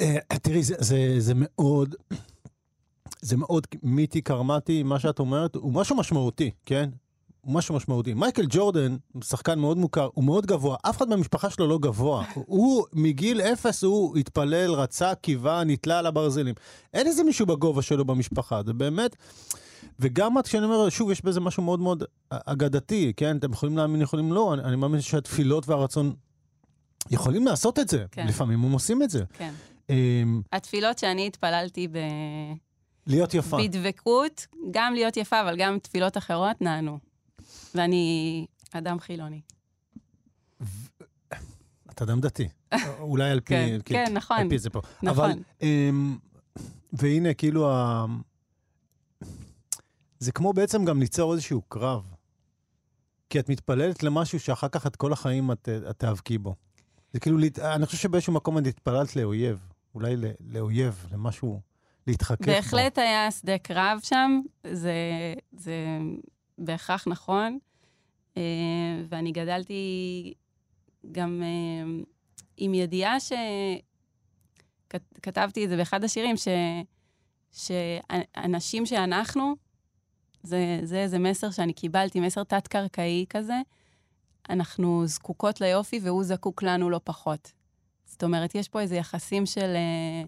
[0.02, 1.96] אה, תראי, זה, זה, זה מאוד,
[3.22, 6.90] זה מאוד מיתי קרמטי, מה שאת אומרת, הוא משהו משמעותי, כן?
[7.46, 8.14] משהו משמעותי.
[8.14, 12.26] מייקל ג'ורדן, שחקן מאוד מוכר, הוא מאוד גבוה, אף אחד מהמשפחה שלו לא גבוה.
[12.34, 16.56] הוא, מגיל אפס הוא התפלל, רצה, קיווה, נתלה על הברזלים.
[16.94, 19.16] אין איזה מישהו בגובה שלו במשפחה, זה באמת...
[20.00, 23.38] וגם את, כשאני אומר, שוב, יש בזה משהו מאוד מאוד אגדתי, כן?
[23.38, 26.14] אתם יכולים להאמין, יכולים לא, אני, אני מאמין שהתפילות והרצון
[27.12, 28.06] יכולים לעשות את זה.
[28.12, 28.28] כן.
[28.28, 29.24] לפעמים הם עושים את זה.
[29.34, 29.54] כן.
[29.90, 31.98] אמ, התפילות שאני התפללתי ב...
[33.08, 33.58] להיות יפה.
[33.58, 37.00] בדבקות, גם להיות יפה, אבל גם תפילות אחרות, נענו.
[37.76, 39.42] ואני אדם חילוני.
[41.92, 42.48] את אדם דתי.
[43.00, 43.54] אולי על פי...
[43.54, 44.38] כן, כן, נכון.
[44.38, 44.82] על פי זה פה.
[45.04, 45.32] נכון.
[45.32, 46.18] אבל, אמ,
[46.94, 48.06] והנה, כאילו, ה...
[50.20, 52.14] זה כמו בעצם גם ליצור איזשהו קרב.
[53.30, 56.56] כי את מתפללת למשהו שאחר כך את כל החיים את, את תיאבקי בו.
[57.14, 59.68] זה כאילו, אני חושב שבאיזשהו מקום את התפללת לאויב.
[59.96, 61.62] אולי לאויב, למשהו,
[62.08, 62.52] להתחכך בו.
[62.52, 64.94] בהחלט היה שדה קרב שם, זה,
[65.52, 65.76] זה
[66.58, 67.60] בהכרח נכון.
[68.38, 68.42] אה,
[69.10, 70.34] ואני גדלתי
[71.12, 72.04] גם אה,
[72.58, 73.32] עם ידיעה ש...
[74.90, 76.48] כת- כתבתי את זה באחד השירים, ש...
[77.52, 79.56] שאנשים שאנחנו,
[80.44, 83.62] זה, זה איזה מסר שאני קיבלתי, מסר תת-קרקעי כזה,
[84.50, 87.52] אנחנו זקוקות ליופי והוא זקוק לנו לא פחות.
[88.06, 90.24] זאת אומרת, יש פה איזה יחסים של אה,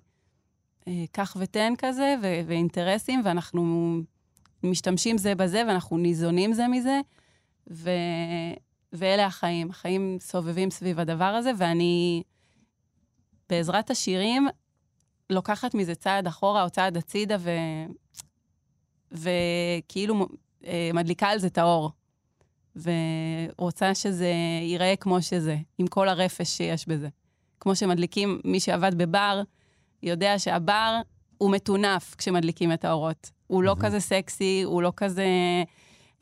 [0.88, 3.96] אה, קח ותן כזה, ו- ואינטרסים, ואנחנו
[4.66, 7.00] משתמשים זה בזה, ואנחנו ניזונים זה מזה,
[7.72, 7.90] ו...
[8.94, 9.70] ואלה החיים.
[9.70, 12.24] החיים סובבים סביב הדבר הזה, ואני
[13.50, 14.48] בעזרת השירים,
[15.30, 17.50] לוקחת מזה צעד אחורה או צעד הצידה, ו...
[19.12, 20.28] וכאילו
[20.66, 21.92] אה, מדליקה על זה את האור.
[22.76, 27.10] ורוצה שזה ייראה כמו שזה, עם כל הרפש שיש בזה.
[27.60, 29.42] כמו שמדליקים, מי שעבד בבר,
[30.04, 31.02] יודע שהבר
[31.38, 33.32] הוא מטונף כשמדליקים את האורות.
[33.48, 33.76] הוא לא.
[33.80, 35.26] כזה סקסי, הוא לא כזה...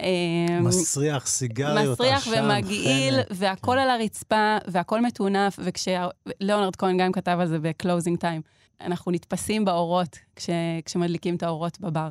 [0.01, 3.25] אה, מסריח, סיגריות, מסריח עשן, ומגעיל, חנק.
[3.31, 8.41] והכל על הרצפה, והכל מטונף, וכשליאונרד כהן גם כתב על זה ב-closing time,
[8.81, 10.49] אנחנו נתפסים באורות כש,
[10.85, 12.09] כשמדליקים את האורות בבר.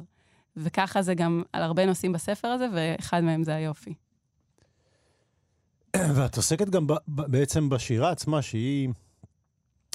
[0.57, 3.95] וככה זה גם על הרבה נושאים בספר הזה, ואחד מהם זה היופי.
[6.17, 8.89] ואת עוסקת גם ב, בעצם בשירה עצמה, שהיא,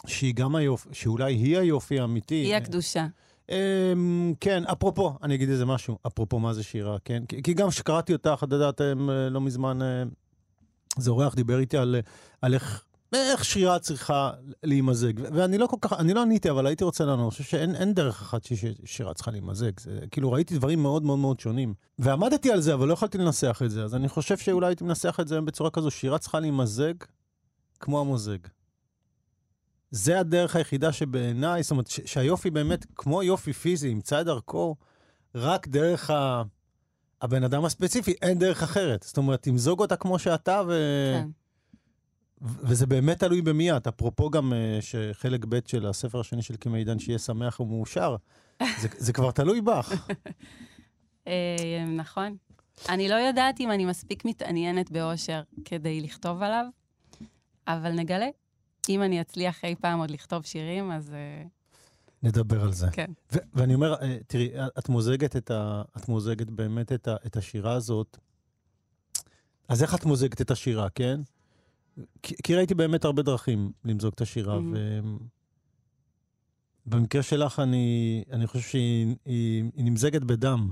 [0.08, 2.36] שהיא גם היופי, שאולי היא היופי האמיתי.
[2.36, 3.08] היא הקדושה.
[3.52, 7.24] אמ, כן, אפרופו, אני אגיד איזה משהו, אפרופו מה זה שירה, כן?
[7.44, 9.80] כי, גם כשקראתי אותך, את יודעת, אמ, לא מזמן,
[10.98, 11.96] איזה אורח דיבר איתי על,
[12.42, 12.84] על איך,
[13.14, 14.32] איך שירה צריכה
[14.64, 15.14] להימזג.
[15.34, 17.94] ואני לא כל כך, אני לא עניתי, אבל הייתי רוצה לענות, אני חושב שאין אין
[17.94, 19.80] דרך אחת ששירה צריכה להימזג.
[19.80, 21.74] זה, כאילו, ראיתי דברים מאוד מאוד מאוד שונים.
[22.00, 25.18] ועמדתי על זה, אבל לא יכולתי לנסח את זה, אז אני חושב שאולי הייתי מנסח
[25.22, 26.94] את זה בצורה כזו, שירה צריכה להימזג
[27.80, 28.38] כמו המוזג.
[29.92, 34.76] זה הדרך היחידה שבעיניי, זאת אומרת, שהיופי באמת, כמו יופי פיזי, ימצא את דרכו
[35.36, 36.44] רק דרך ה...
[37.22, 39.04] הבן אדם הספציפי, אין דרך אחרת.
[39.04, 40.72] זאת אומרת, תמזוג אותה כמו שאתה, ו...
[41.14, 41.28] כן.
[42.42, 43.88] ו- וזה באמת תלוי במי את.
[43.88, 48.16] אפרופו גם uh, שחלק ב' של הספר השני של קימי עידן, שיהיה שמח ומאושר,
[48.82, 49.94] זה, זה כבר תלוי בך.
[51.28, 52.36] אה, נכון.
[52.90, 56.66] אני לא יודעת אם אני מספיק מתעניינת באושר כדי לכתוב עליו,
[57.68, 58.28] אבל נגלה.
[58.90, 61.44] אם אני אצליח אי פעם עוד לכתוב שירים, אז אה,
[62.24, 62.88] נדבר על זה.
[62.92, 63.12] כן.
[63.34, 67.38] ו- ואני אומר, אה, תראי, את מוזגת, את ה- את מוזגת באמת את, ה- את
[67.38, 68.18] השירה הזאת.
[69.68, 71.20] אז איך את מוזגת את השירה, כן?
[72.24, 74.62] כי, כי ראיתי באמת הרבה דרכים למזוג את השירה, Mhm.
[76.88, 80.72] ובמקרה שלך אני, אני חושב שהיא היא, היא נמזגת בדם.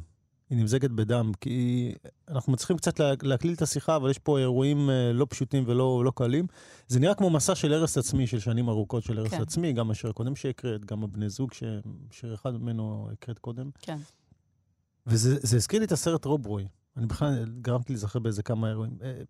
[0.49, 1.91] היא נמזגת בדם, כי
[2.29, 6.01] אנחנו מצליחים קצת לה, להקליל את השיחה, אבל יש פה אירועים אה, לא פשוטים ולא
[6.05, 6.45] לא קלים.
[6.87, 9.41] זה נראה כמו מסע של הרס עצמי, של שנים ארוכות של הרס כן.
[9.41, 11.63] עצמי, גם השיר הקודם שהקראת, גם הבני זוג, ש-
[12.11, 13.69] שיר אחד ממנו הקראת קודם.
[13.81, 13.97] כן.
[15.07, 16.67] וזה זה הזכיר לי את הסרט רוברוי.
[16.97, 18.97] אני בכלל גרמתי להיזכר באיזה כמה אירועים.
[19.03, 19.21] אה,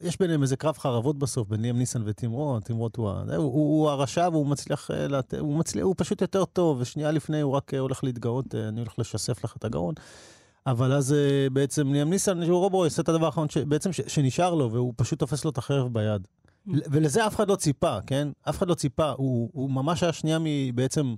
[0.00, 2.12] יש ביניהם איזה קרב חרבות בסוף, בין ליאם ניסן.
[2.12, 3.44] טים רוט הוא, ה- הוא, הוא,
[3.80, 5.06] הוא הרשע והוא מצליח, אה.
[5.40, 8.80] הוא, מצליח, הוא פשוט יותר טוב, ושנייה לפני הוא רק אה, הולך להתגאות, אה, אני
[8.80, 9.94] הולך לשסף לך את הגרון.
[10.66, 13.48] אבל אז אה, בעצם ליאם ניסן, שהוא רוברוי, עושה את הדבר האחרון.
[13.68, 13.92] בעצם.
[13.92, 16.26] שנשאר לו, והוא פשוט תופס לו את החרב ביד.
[16.66, 18.28] ל- ולזה אף אחד לא ציפה, כן?
[18.48, 19.10] אף אחד לא ציפה.
[19.10, 21.14] הוא, הוא ממש היה שנייה מבעצם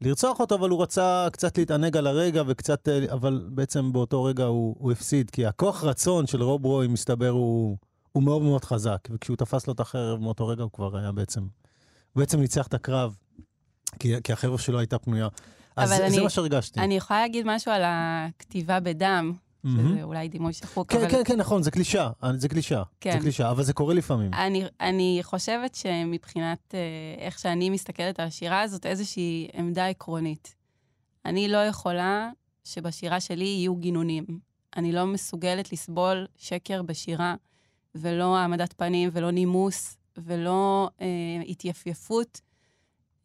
[0.00, 2.88] לרצוח אותו, אבל הוא רצה קצת להתענג על הרגע וקצת...
[2.88, 7.28] אה, אבל בעצם באותו רגע הוא, הוא הפסיד, כי הכוח רצון של רוב רוי, מסתבר,
[7.28, 7.76] הוא,
[8.12, 9.08] הוא מאוד מאוד חזק.
[9.10, 11.40] וכשהוא תפס לו את החרב מאותו רגע, הוא כבר היה בעצם...
[11.40, 13.16] הוא בעצם ניצח את הקרב,
[13.98, 15.28] כי, כי החרב שלו הייתה פנויה.
[15.76, 16.80] אז זה, זה אני- מה שהרגשתי.
[16.80, 19.32] אני יכולה להגיד משהו על הכתיבה בדם,
[19.64, 19.88] מהמם.
[19.94, 22.10] שזה אולי דימוי שחוק, כן, אבל כן, כן, נכון, זה קלישה.
[22.36, 22.82] זה קלישה.
[23.00, 23.12] כן.
[23.12, 24.34] זה קלישה, אבל זה קורה לפעמים.
[24.34, 26.80] אני, אני חושבת שמבחינת אה,
[27.24, 30.54] איך שאני מסתכלת על השירה הזאת, איזושהי עמדה עקרונית.
[31.24, 32.30] אני לא יכולה
[32.64, 34.26] שבשירה שלי יהיו גינונים.
[34.76, 37.34] אני לא מסוגלת לסבול שקר בשירה,
[37.94, 41.06] ולא העמדת פנים, ולא נימוס, ולא אה,
[41.48, 42.40] התייפייפות.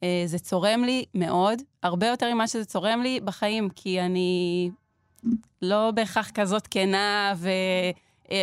[0.03, 4.69] אה, זה צורם לי מאוד, הרבה יותר ממה שזה צורם לי בחיים, כי אני
[5.61, 7.33] לא בהכרח כזאת כנה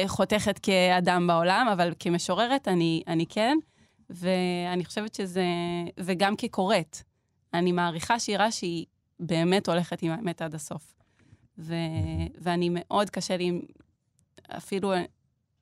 [0.04, 3.58] וחותכת כאדם בעולם, אבל כמשוררת אני, אני כן,
[4.10, 5.44] ואני חושבת שזה...
[5.98, 6.98] וגם כקוראת.
[7.54, 8.86] אני מעריכה שירה שהיא
[9.20, 10.94] באמת הולכת עם האמת עד הסוף.
[11.58, 11.74] ו,
[12.40, 13.60] ואני מאוד קשה לי,
[14.56, 14.92] אפילו,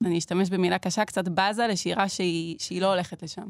[0.04, 3.46] אני אשתמש במילה קשה, קצת בזה לשירה שהיא, שהיא לא הולכת לשם.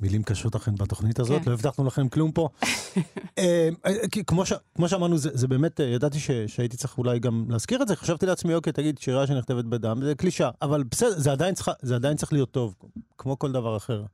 [0.00, 1.50] מילים קשות לכם בתוכנית הזאת, כן.
[1.50, 2.48] לא הבטחנו לכם כלום פה.
[3.38, 3.92] אה, אה,
[4.26, 7.82] כמו, ש, כמו שאמרנו, זה, זה באמת, אה, ידעתי ש, שהייתי צריך אולי גם להזכיר
[7.82, 11.54] את זה, חשבתי לעצמי, אוקיי, תגיד, שירה שנכתבת בדם, זה קלישה, אבל בסדר, זה עדיין,
[11.54, 12.74] צריך, זה עדיין צריך להיות טוב,
[13.18, 14.04] כמו כל דבר אחר.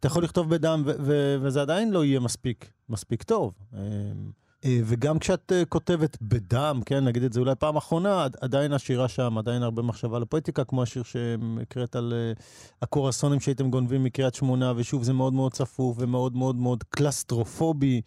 [0.00, 3.54] אתה יכול לכתוב בדם, ו, ו, וזה עדיין לא יהיה מספיק, מספיק טוב.
[4.64, 8.72] אה, וגם כשאת אה, כותבת בדם, כן, נגיד את זה אולי פעם אחרונה, עד- עדיין
[8.72, 12.32] השירה שם, עדיין הרבה מחשבה לפוליטיקה, כמו השיר שהקראת על אה,
[12.82, 18.00] הקורסונים שהייתם גונבים מקריית שמונה, ושוב, זה מאוד מאוד צפוף ומאוד מאוד מאוד קלסטרופובי.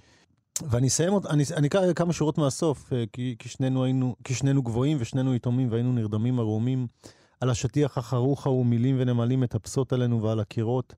[0.69, 4.97] ואני אסיים אני, אני אקרא כמה שורות מהסוף, כי, כי, שנינו היינו, כי שנינו גבוהים
[4.99, 6.87] ושנינו יתומים והיינו נרדמים ערומים.
[7.41, 10.95] על השטיח החרוכה ומילים ונמלים מטפסות עלינו ועל הקירות.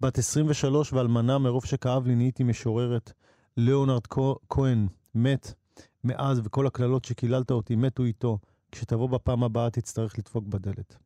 [0.00, 3.12] בת 23 ואלמנה מרוב שכאב לי נהייתי משוררת.
[3.56, 4.06] ליאונרד
[4.48, 5.54] כהן מת
[6.04, 8.38] מאז, וכל הקללות שקיללת אותי מתו איתו.
[8.72, 10.96] כשתבוא בפעם הבאה תצטרך לדפוק בדלת.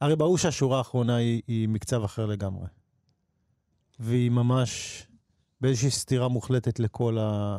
[0.00, 2.66] הרי ברור שהשורה האחרונה היא, היא מקצב אחר לגמרי.
[3.98, 5.02] והיא ממש
[5.60, 7.58] באיזושהי סתירה מוחלטת לכל, ה...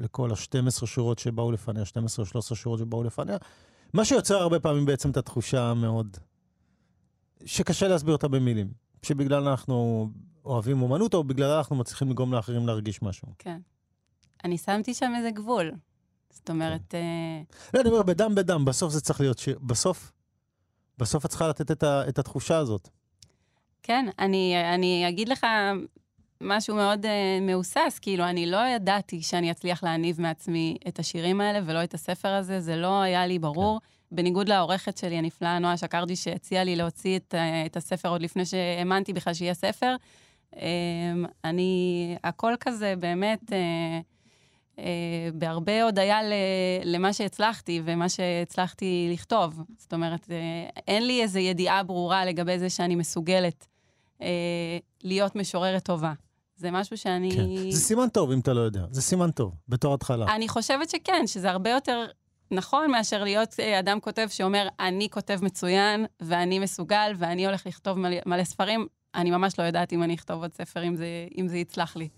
[0.00, 3.36] לכל ה-12 שורות שבאו לפניה, 12 או 13 שורות שבאו לפניה,
[3.92, 6.16] מה שיוצר הרבה פעמים בעצם את התחושה המאוד...
[7.44, 8.72] שקשה להסביר אותה במילים.
[9.02, 10.08] שבגלל אנחנו
[10.44, 13.28] אוהבים אומנות, או בגלל אנחנו מצליחים לגרום לאחרים להרגיש משהו.
[13.38, 13.60] כן.
[14.44, 15.72] אני שמתי שם איזה גבול.
[16.30, 17.42] זאת אומרת, אה,
[17.74, 19.58] לא, אני אומר, בדם בדם, בסוף זה צריך להיות שיר.
[19.62, 20.12] בסוף,
[20.98, 22.08] בסוף את צריכה לתת את, ה...
[22.08, 22.88] את התחושה הזאת.
[23.82, 25.46] כן, אני, אני אגיד לך
[26.40, 27.08] משהו מאוד uh,
[27.42, 32.28] מהוסס, כאילו, אני לא ידעתי שאני אצליח להניב מעצמי את השירים האלה ולא את הספר
[32.28, 33.80] הזה, זה לא היה לי ברור.
[33.80, 34.16] כן.
[34.16, 38.46] בניגוד לעורכת שלי הנפלאה, נועה שקרדי, שהציעה לי להוציא את, uh, את הספר עוד לפני
[38.46, 39.96] שהאמנתי בכלל שיהיה ספר.
[40.52, 40.56] Um,
[41.44, 43.40] אני, הכל כזה באמת...
[43.42, 44.13] Uh,
[45.34, 46.18] בהרבה הודיה
[46.84, 49.62] למה שהצלחתי ומה שהצלחתי לכתוב.
[49.78, 53.66] זאת אומרת, uh, אין לי איזו ידיעה ברורה לגבי זה שאני מסוגלת
[54.18, 54.22] uh,
[55.02, 56.12] להיות משוררת טובה.
[56.56, 57.30] זה משהו שאני...
[57.30, 57.70] כן.
[57.70, 58.84] זה סימן טוב, אם אתה לא יודע.
[58.90, 60.34] זה סימן טוב, בתור התחלה.
[60.34, 62.06] אני חושבת שכן, שזה הרבה יותר
[62.50, 67.98] נכון מאשר להיות אה, אדם כותב שאומר, אני כותב מצוין, ואני מסוגל, ואני הולך לכתוב
[67.98, 68.86] מלא, מלא ספרים.
[69.14, 71.06] אני ממש לא יודעת אם אני אכתוב עוד ספר, אם זה,
[71.38, 72.08] אם זה יצלח לי.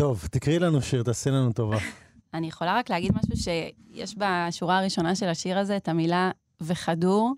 [0.00, 1.76] טוב, תקראי לנו שיר, תעשי לנו טובה.
[2.34, 7.34] אני יכולה רק להגיד משהו שיש בשורה הראשונה של השיר הזה את המילה וכדור,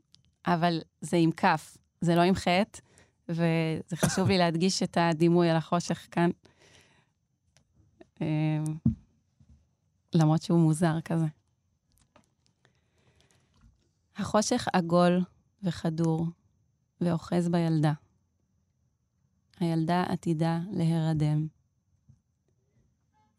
[0.46, 2.80] אבל זה עם כף, זה לא עם חטא.
[3.28, 6.30] וזה חשוב לי להדגיש את הדימוי על החושך כאן.
[8.20, 8.64] אמ,
[10.14, 11.26] למרות שהוא מוזר כזה.
[14.16, 15.20] החושך עגול
[15.62, 16.26] וחדור,
[17.00, 17.92] ואוחז בילדה.
[19.60, 21.61] הילדה עתידה להירדם.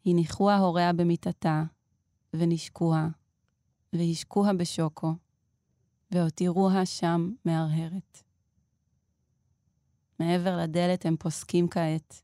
[0.06, 1.64] הניחוה הוריה במיטתה,
[2.34, 3.08] ונשקוה,
[3.92, 5.12] והשקוה בשוקו,
[6.10, 8.22] והותירוה שם מהרהרת.
[10.18, 12.22] מעבר לדלת הם פוסקים כעת,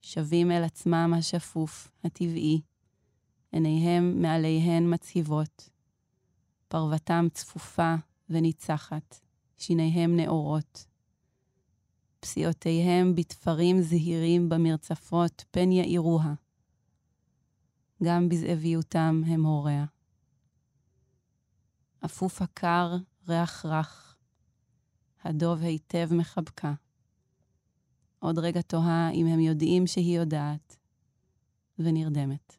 [0.00, 2.60] שבים אל עצמם השפוף, הטבעי,
[3.52, 5.70] עיניהם מעליהן מצהיבות,
[6.68, 7.94] פרוותם צפופה
[8.30, 9.20] וניצחת,
[9.58, 10.86] שיניהם נאורות.
[12.20, 16.34] פסיעותיהם בתפרים זהירים במרצפות, פן יאירוה.
[18.02, 19.84] גם בזאביותם הם הוריה.
[22.04, 22.96] אפוף הקר,
[23.28, 24.16] ריח רך,
[25.24, 26.74] הדוב היטב מחבקה.
[28.18, 30.76] עוד רגע תוהה אם הם יודעים שהיא יודעת,
[31.78, 32.56] ונרדמת.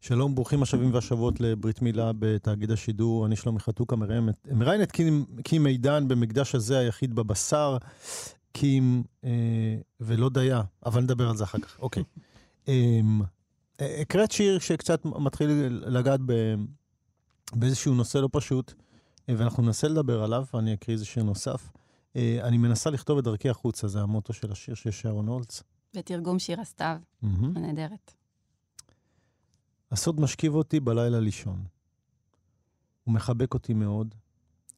[0.00, 3.26] שלום, ברוכים השבים והשבות לברית מילה בתאגיד השידור.
[3.26, 3.96] אני שלומי חתוקה,
[4.50, 4.92] מראיין את
[5.44, 7.76] קים, מידן במקדש הזה היחיד בבשר.
[8.52, 9.30] קים אה,
[10.00, 11.78] ולא דייה, אבל נדבר על זה אחר כך.
[11.80, 12.02] אוקיי.
[12.68, 13.00] אה,
[13.78, 16.54] הקראת שיר שקצת מתחיל לגעת ב,
[17.52, 18.72] באיזשהו נושא לא פשוט,
[19.28, 21.70] אה, ואנחנו ננסה לדבר עליו, ואני אקריא איזה שיר נוסף.
[22.16, 25.62] אה, אני מנסה לכתוב את דרכי החוצה, זה המוטו של השיר של שרון הולץ.
[25.96, 28.14] בתרגום שיר הסתיו, הנהדרת.
[29.90, 31.64] הסוד משכיב אותי בלילה לישון.
[33.04, 34.14] הוא מחבק אותי מאוד,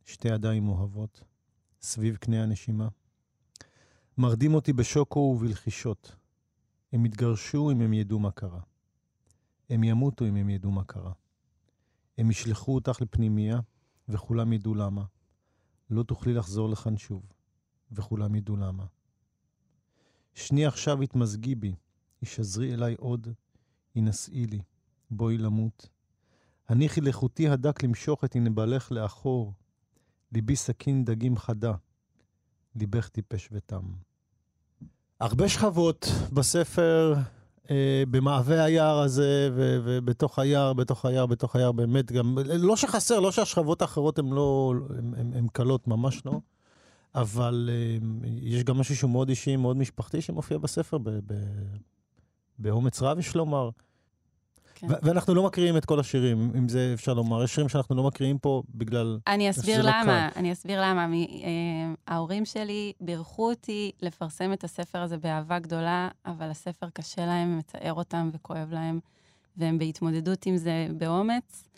[0.04, 1.24] שתי ידיים אוהבות,
[1.82, 2.88] סביב קנה הנשימה.
[4.18, 6.16] מרדים אותי בשוקו ובלחישות.
[6.92, 8.60] הם יתגרשו אם הם ידעו מה קרה.
[9.70, 11.12] הם ימותו אם הם ידעו מה קרה.
[12.18, 13.60] הם ישלחו אותך לפנימייה,
[14.08, 15.04] וכולם ידעו למה.
[15.90, 17.22] לא תוכלי לחזור לכאן שוב,
[17.92, 18.84] וכולם ידעו למה.
[20.34, 21.74] שני עכשיו התמזגי בי,
[22.20, 23.28] הישזרי אליי עוד,
[23.96, 24.60] הנשאי לי,
[25.10, 25.88] בואי למות.
[26.68, 29.54] הניחי לחוטי הדק למשוך את הנבלך לאחור,
[30.32, 31.74] ליבי סכין דגים חדה,
[32.76, 33.82] ליבך טיפש ותם.
[35.20, 37.14] הרבה שכבות בספר,
[38.10, 43.32] במעבה היער הזה, ו- ובתוך היער, בתוך היער, בתוך היער, באמת גם, לא שחסר, לא
[43.32, 44.74] שהשכבות האחרות הן לא,
[45.16, 46.40] הן קלות, ממש לא,
[47.14, 47.98] אבל אה,
[48.42, 50.98] יש גם משהו שהוא מאוד אישי, מאוד משפחתי, שמופיע בספר,
[52.58, 53.70] באומץ רב, יש לומר.
[54.80, 54.86] כן.
[55.02, 57.44] ואנחנו לא מקריאים את כל השירים, אם זה אפשר לומר.
[57.44, 59.18] יש שירים שאנחנו לא מקריאים פה בגלל...
[59.26, 61.06] אני אסביר לא למה, לא אני אסביר למה.
[61.06, 61.18] מ, אה,
[62.06, 67.94] ההורים שלי בירכו אותי לפרסם את הספר הזה באהבה גדולה, אבל הספר קשה להם, מצער
[67.94, 69.00] אותם וכואב להם,
[69.56, 71.68] והם בהתמודדות עם זה באומץ.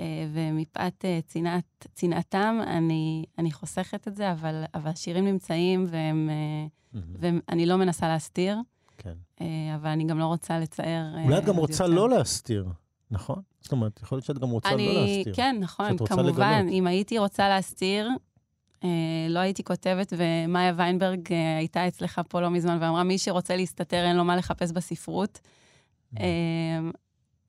[0.00, 6.30] אה, ומפאת אה, צנעת, צנעתם, אני, אני חוסכת את זה, אבל, אבל השירים נמצאים, והם,
[6.94, 6.98] mm-hmm.
[7.18, 8.56] ואני לא מנסה להסתיר.
[9.02, 9.14] כן.
[9.40, 11.04] אה, אבל אני גם לא רוצה לצער...
[11.24, 11.94] אולי את גם רוצה יותר.
[11.94, 12.68] לא להסתיר,
[13.10, 13.42] נכון?
[13.60, 15.34] זאת אומרת, יכול להיות שאת גם רוצה אני, לא להסתיר.
[15.34, 16.26] כן, נכון, כמובן.
[16.26, 16.72] לגלות.
[16.72, 18.08] אם הייתי רוצה להסתיר,
[18.84, 18.88] אה,
[19.28, 24.04] לא הייתי כותבת, ומאיה ויינברג אה, הייתה אצלך פה לא מזמן ואמרה, מי שרוצה להסתתר,
[24.04, 25.40] אין לו מה לחפש בספרות.
[26.14, 26.18] Mm.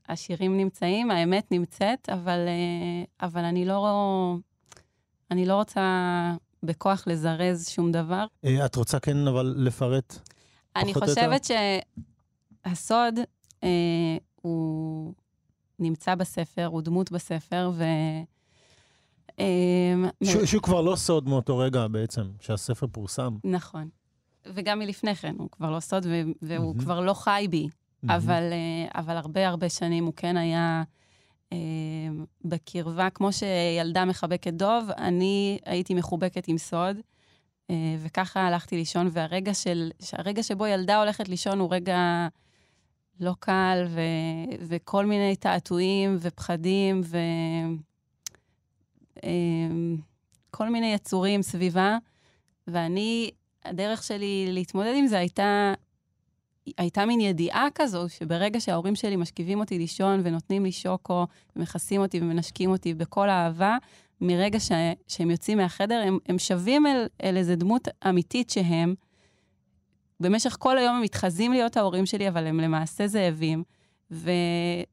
[0.10, 2.40] השירים נמצאים, האמת נמצאת, אבל,
[3.22, 4.36] אבל אני לא...
[5.32, 5.82] אני לא רוצה
[6.64, 8.26] בכוח לזרז שום דבר.
[8.66, 10.20] את רוצה כן, אבל לפרט
[10.76, 11.52] אני חושבת ש...
[12.66, 13.20] הסוד
[13.64, 15.14] אה, הוא
[15.80, 17.84] נמצא בספר, הוא דמות בספר, ו...
[19.40, 19.94] אה,
[20.24, 23.38] שהוא שהוא כבר לא סוד מאותו רגע בעצם, שהספר פורסם.
[23.44, 23.90] נכון.
[24.46, 26.06] וגם מלפני כן, הוא כבר לא סוד,
[26.42, 26.80] והוא מהמם.
[26.80, 27.68] כבר לא חי בי.
[28.10, 30.84] אבל, אה, אבל הרבה הרבה שנים הוא כן היה
[31.54, 31.58] אה,
[32.46, 36.98] בקרבה, כמו שילדה מחבקת דוב, אני הייתי מחובקת עם סוד,
[38.00, 42.28] וככה הלכתי לישון, והרגע של, הרגע שבו ילדה הולכת לישון הוא רגע
[43.20, 44.02] לא קל, ו,
[44.68, 47.02] וכל מיני תעתועים ופחדים,
[50.50, 51.98] וכל מיני יצורים סביבה,
[52.68, 53.32] ואני,
[53.66, 55.74] הדרך שלי להתמודד עם זה הייתה
[56.78, 62.20] הייתה מין ידיעה כזו, שברגע שההורים שלי משכיבים אותי לישון ונותנים לי שוקו, ומכסים אותי
[62.22, 63.78] ומנשקים אותי בכל אהבה,
[64.22, 64.72] מרגע ש...
[65.08, 68.96] שהם יוצאים מהחדר, הם, הם שווים אל, אל איזו דמות אמיתית שהם.
[70.20, 73.64] במשך כל היום הם מתחזים להיות ההורים שלי, אבל הם למעשה זאבים.
[74.12, 74.32] ו...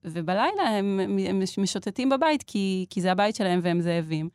[0.05, 4.29] ובלילה הם, הם משוטטים בבית, כי, כי זה הבית שלהם והם זאבים.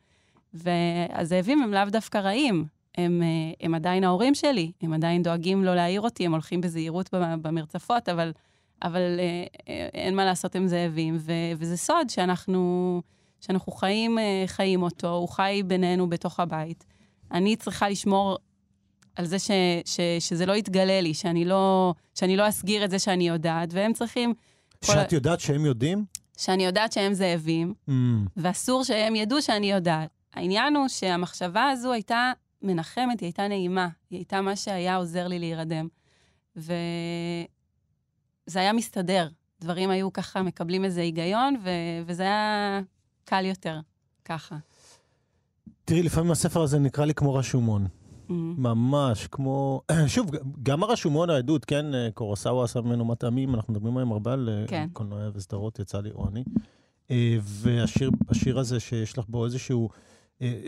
[0.54, 2.64] והזאבים הם לאו דווקא רעים,
[2.98, 3.22] הם,
[3.60, 8.08] הם עדיין ההורים שלי, הם עדיין דואגים לא להעיר אותי, הם הולכים בזהירות במ- במרצפות,
[8.08, 8.32] אבל,
[8.82, 11.16] אבל אה, אה, אין מה לעשות, הם זאבים.
[11.18, 13.02] ו, וזה סוד שאנחנו,
[13.46, 16.84] שאנחנו חיים, אה, חיים אותו, הוא חי בינינו בתוך הבית.
[17.32, 18.38] אני צריכה לשמור
[19.16, 19.50] על זה ש,
[19.84, 23.92] ש, שזה לא יתגלה לי, שאני לא, שאני לא אסגיר את זה שאני יודעת, והם
[23.92, 24.34] צריכים...
[24.86, 26.04] כל- שאת יודעת שהם יודעים?
[26.36, 27.92] שאני יודעת שהם זאבים, Mm,
[28.36, 30.08] ואסור שהם ידעו שאני יודעת.
[30.34, 32.32] העניין הוא שהמחשבה הזו הייתה
[32.62, 35.88] מנחמת, היא הייתה נעימה, היא הייתה מה שהיה עוזר לי להירדם.
[36.56, 36.70] וזה
[38.60, 39.28] היה מסתדר.
[39.60, 41.70] דברים היו ככה מקבלים איזה היגיון, ו...
[42.06, 42.80] וזה היה
[43.24, 43.80] קל יותר,
[44.24, 44.56] ככה.
[45.84, 47.86] תראי, לפעמים הספר הזה נקרא לי כמו רשומון.
[48.28, 48.32] Mhm.
[48.58, 49.82] ממש כמו...
[50.06, 50.30] שוב,
[50.62, 54.64] גם הרשומון, העדות, כן, אה, קורוסאווה עשה ממנו מטעמים, אנחנו מדברים היום הרבה על אה,
[54.68, 54.88] כן.
[54.92, 56.44] קולנוע וסדרות, יצא לי או אני.
[57.10, 59.88] אה, והשיר השיר הזה שיש לך בו איזשהו...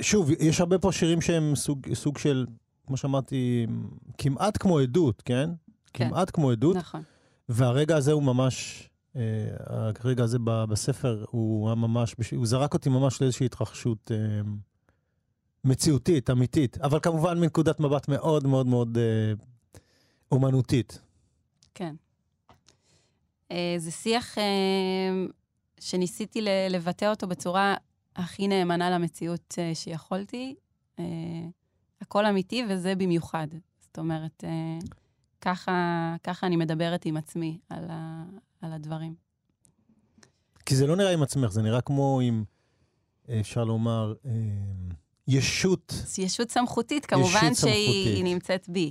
[0.00, 2.46] שוב, יש הרבה פה שירים שהם סוג, סוג של,
[2.86, 3.66] כמו שאמרתי,
[4.18, 5.50] כמעט כמו עדות, כן?
[5.92, 6.08] כן.
[6.08, 7.02] כמעט כמו עדות, נכון.
[7.48, 8.88] והרגע הזה הוא ממש...
[9.16, 10.38] אה, הרגע הזה
[10.68, 14.16] בספר הוא היה ממש, הוא זרק אותי ממש לאיזושהי התרחשות אה,
[15.64, 19.32] מציאותית, אמיתית, אבל כמובן מנקודת מבט מאוד מאוד מאוד אה,
[20.32, 21.00] אומנותית.
[21.74, 21.94] כן.
[23.78, 24.34] זה שיח
[25.80, 26.40] שניסיתי
[26.70, 27.74] לבטא אותו בצורה
[28.16, 30.54] הכי נאמנה למציאות שיכולתי.
[32.00, 33.46] הכל אמיתי, וזה במיוחד.
[33.80, 34.44] זאת אומרת,
[35.40, 37.84] ככה, ככה אני מדברת עם עצמי על,
[38.62, 39.14] על הדברים.
[40.66, 42.44] כי זה לא נראה עם עצמך, זה נראה כמו עם,
[43.28, 44.30] אה, אפשר לומר, אה,
[45.28, 45.94] ישות.
[46.18, 48.24] ישות סמכותית, כמובן ישות שהיא סמכותית.
[48.24, 48.90] נמצאת בי.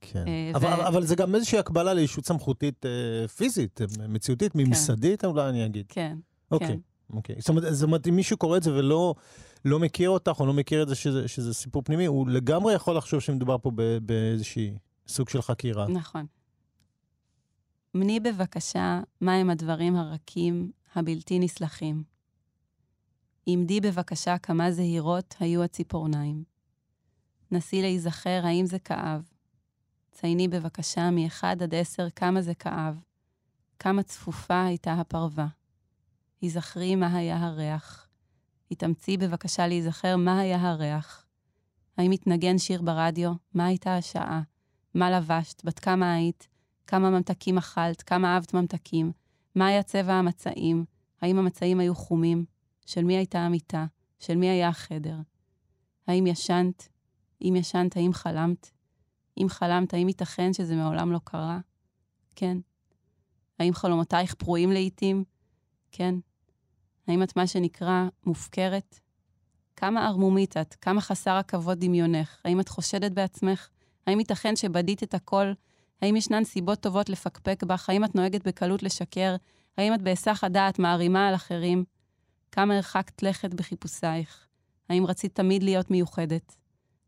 [0.00, 0.24] כן.
[0.28, 5.48] אה, אבל, ו- אבל זה גם איזושהי הקבלה לישות סמכותית אה, פיזית, מציאותית, ממסדית, אולי
[5.48, 5.86] אני אגיד.
[5.88, 6.16] כן,
[6.50, 6.68] אוקיי.
[6.68, 6.78] כן.
[7.16, 7.36] אוקיי.
[7.38, 9.14] זאת אומרת, זאת אומרת, אם מישהו קורא את זה ולא
[9.64, 12.96] לא מכיר אותך, או לא מכיר את זה שזה, שזה סיפור פנימי, הוא לגמרי יכול
[12.96, 14.74] לחשוב שמדובר פה ב- באיזושהי
[15.08, 15.88] סוג של חקירה.
[15.88, 16.26] נכון.
[17.94, 22.04] מני בבקשה מהם הדברים הרכים, הבלתי נסלחים.
[23.46, 26.44] עמדי בבקשה כמה זהירות היו הציפורניים.
[27.50, 29.30] נסי להיזכר האם זה כאב.
[30.12, 33.00] צייני בבקשה מאחד עד עשר כמה זה כאב.
[33.78, 35.46] כמה צפופה הייתה הפרווה.
[36.40, 38.08] היזכרי מה היה הריח.
[38.70, 41.26] התאמצי בבקשה להיזכר מה היה הריח.
[41.96, 43.32] האם התנגן שיר ברדיו?
[43.54, 44.42] מה הייתה השעה?
[44.94, 45.64] מה לבשת?
[45.64, 46.53] בת כמה היית?
[46.86, 48.02] כמה ממתקים אכלת?
[48.02, 49.12] כמה אהבת ממתקים?
[49.54, 50.84] מה היה צבע המצעים?
[51.22, 52.44] האם המצעים היו חומים?
[52.86, 53.86] של מי הייתה המיטה?
[54.18, 55.16] של מי היה החדר?
[56.06, 56.88] האם ישנת?
[57.42, 58.70] אם ישנת, האם חלמת?
[59.42, 61.58] אם חלמת, האם ייתכן שזה מעולם לא קרה?
[62.36, 62.58] כן.
[63.58, 65.24] האם חלומותייך פרועים לעתים?
[65.92, 66.14] כן.
[67.06, 69.00] האם את מה שנקרא מופקרת?
[69.76, 70.74] כמה ערמומית את?
[70.74, 72.40] כמה חסר הכבוד דמיונך?
[72.44, 73.68] האם את חושדת בעצמך?
[74.06, 75.52] האם ייתכן שבדית את הכל?
[76.04, 77.90] האם ישנן סיבות טובות לפקפק בך?
[77.90, 79.36] האם את נוהגת בקלות לשקר?
[79.78, 81.84] האם את בהיסח הדעת מערימה על אחרים?
[82.52, 84.46] כמה הרחקת לכת בחיפושייך?
[84.88, 86.56] האם רצית תמיד להיות מיוחדת?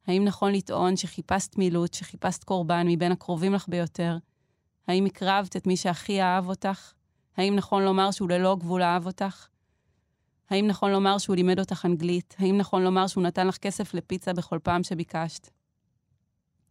[0.07, 4.19] האם נכון לטעון שחיפשת מילוט, שחיפשת קורבן מבין הקרובים לך ביותר?
[4.89, 6.93] האם הקרבת את מי שהכי אהב אותך?
[7.37, 9.49] האם נכון לומר שהוא ללא גבול אהב אותך?
[10.51, 12.35] האם נכון לומר שהוא לימד אותך אנגלית?
[12.39, 15.51] האם נכון לומר שהוא נתן לך כסף לפיצה בכל פעם שביקשת?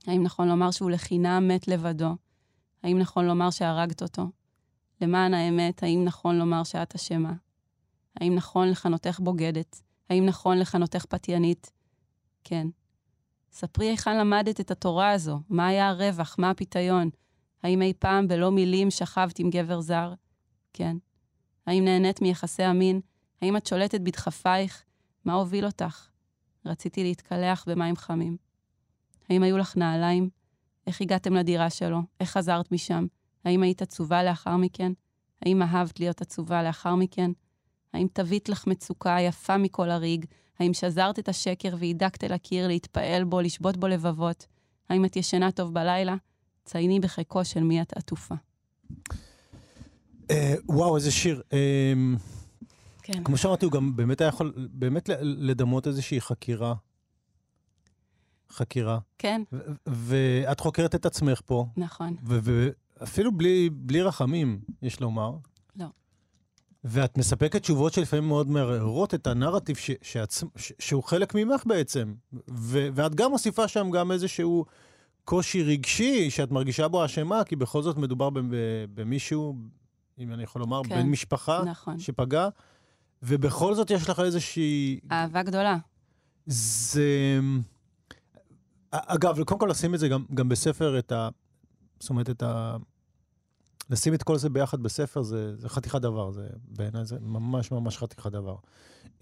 [0.08, 2.16] האם נכון לומר שהוא לחינם מת לבדו?
[2.84, 4.28] האם נכון לומר שהרגת אותו?
[5.02, 7.34] למען האמת, האם נכון לומר שאת אשמה?
[8.20, 9.82] האם נכון לכנותך בוגדת?
[10.10, 11.72] האם נכון לכנותך פתיינית?
[12.44, 12.68] כן.
[13.52, 17.10] ספרי היכן למדת את התורה הזו, מה היה הרווח, מה הפיתיון?
[17.64, 20.14] האם אי פעם בלא מילים שכבת עם גבר זר?
[20.74, 20.98] כן.
[21.68, 23.02] האם נהנית מיחסי המין?
[23.42, 24.84] האם את שולטת בדחפייך?
[25.26, 26.10] מה הוביל אותך?
[26.66, 28.38] רציתי להתקלח במים חמים.
[29.30, 30.30] האם היו לך נעליים?
[30.88, 32.02] איך הגעתם לדירה שלו?
[32.20, 33.06] איך חזרת משם?
[33.46, 34.92] האם היית עצובה לאחר מכן?
[35.42, 37.32] האם אהבת להיות עצובה לאחר מכן?
[37.94, 40.26] האם תווית לך מצוקה יפה מכל הריג?
[40.60, 44.46] האם שזרת את השקר והידקת אל הקיר להתפעל בו, לשבות בו לבבות?
[44.90, 46.16] האם את ישנה טוב בלילה?
[46.66, 48.36] צייני בחיקו של מי את עטופה.
[50.32, 51.42] אה, וואו, איזה שיר.
[51.54, 51.94] אה,
[53.04, 53.24] כן.
[53.24, 56.74] כמו שאמרתי, הוא גם באמת היה יכול באמת לדמות איזושהי חקירה.
[58.52, 59.00] חקירה.
[59.18, 59.42] כן,
[59.88, 62.16] ואת חוקרת את עצמך פה, נכון.
[62.24, 65.32] ואפילו בלי, בלי רחמים, יש לומר.
[65.76, 65.86] לא.
[66.84, 70.44] ואת מספקת תשובות שלפעמים מאוד מערערות את הנרטיב ש- שעצ...
[70.56, 72.14] ש- שהוא חלק ממך בעצם.
[72.52, 74.66] ו- ואת גם מוסיפה שם גם איזשהו
[75.24, 78.30] קושי רגשי שאת מרגישה בו אשמה, כי בכל זאת מדובר
[78.94, 79.56] במישהו,
[80.20, 80.96] אם אני יכול לומר, כן.
[80.96, 82.00] בן משפחה נכון.
[82.00, 82.48] שפגע,
[83.24, 85.00] ובכל זאת יש לך איזושהי...
[85.12, 85.78] אהבה גדולה.
[86.46, 87.40] זה...
[89.06, 91.30] אגב, קודם כל לשים את זה גם, גם בספר, את ה...
[92.00, 92.78] זאת אומרת, את ה...
[93.90, 97.98] לשים את כל זה ביחד בספר זה, זה חתיכת דבר, זה בעיניי זה ממש ממש
[97.98, 98.56] חתיכת דבר.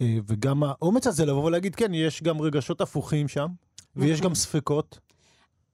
[0.01, 3.47] אה, וגם האומץ הזה לבוא ולהגיד, כן, יש גם רגשות הפוכים שם,
[3.95, 4.21] ויש.
[4.21, 4.99] גם ספקות.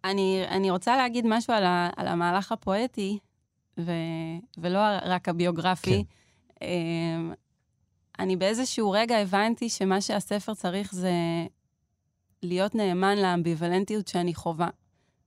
[0.04, 3.20] אני, אני רוצה להגיד משהו על, ה, על המהלך הפואטי,
[3.80, 3.91] ו,
[4.58, 6.04] ולא רק הביוגרפי.
[6.60, 6.66] כן.
[8.20, 11.12] אני באיזשהו רגע הבנתי שמה שהספר צריך זה
[12.44, 14.70] להיות נאמן לאמביוולנטיות שאני חווה.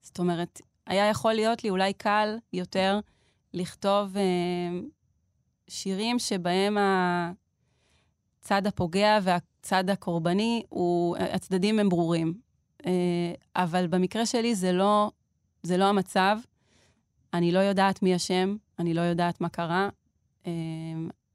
[0.03, 3.01] זאת אומרת, היה יכול להיות לי אולי קל יותר
[3.55, 4.23] לכתוב אה,
[5.69, 6.77] שירים שבהם
[8.41, 12.35] הצד הפוגע והצד הקורבני, הוא, הצדדים הם ברורים.
[12.87, 15.11] אה, אבל במקרה שלי זה לא,
[15.63, 16.39] זה לא המצב.
[17.35, 19.89] אני לא יודעת מי אשם, אני לא יודעת מה קרה.
[20.47, 20.53] אה,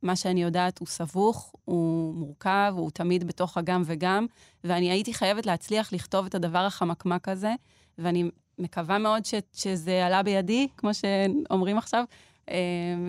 [0.02, 4.26] מה שאני יודעת הוא סבוך, הוא מורכב, הוא תמיד בתוך הגם וגם,
[4.64, 7.54] ואני הייתי חייבת להצליח לכתוב את הדבר החמקמק הזה,
[7.98, 8.30] ואני
[8.60, 12.04] מקווה מאוד ש, שזה עלה בידי, כמו שאומרים עכשיו,
[12.50, 12.56] אה,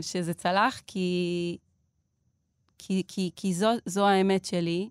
[0.01, 1.59] שזה צלח, כי,
[2.79, 4.89] כי, כי, כי זו, זו האמת שלי,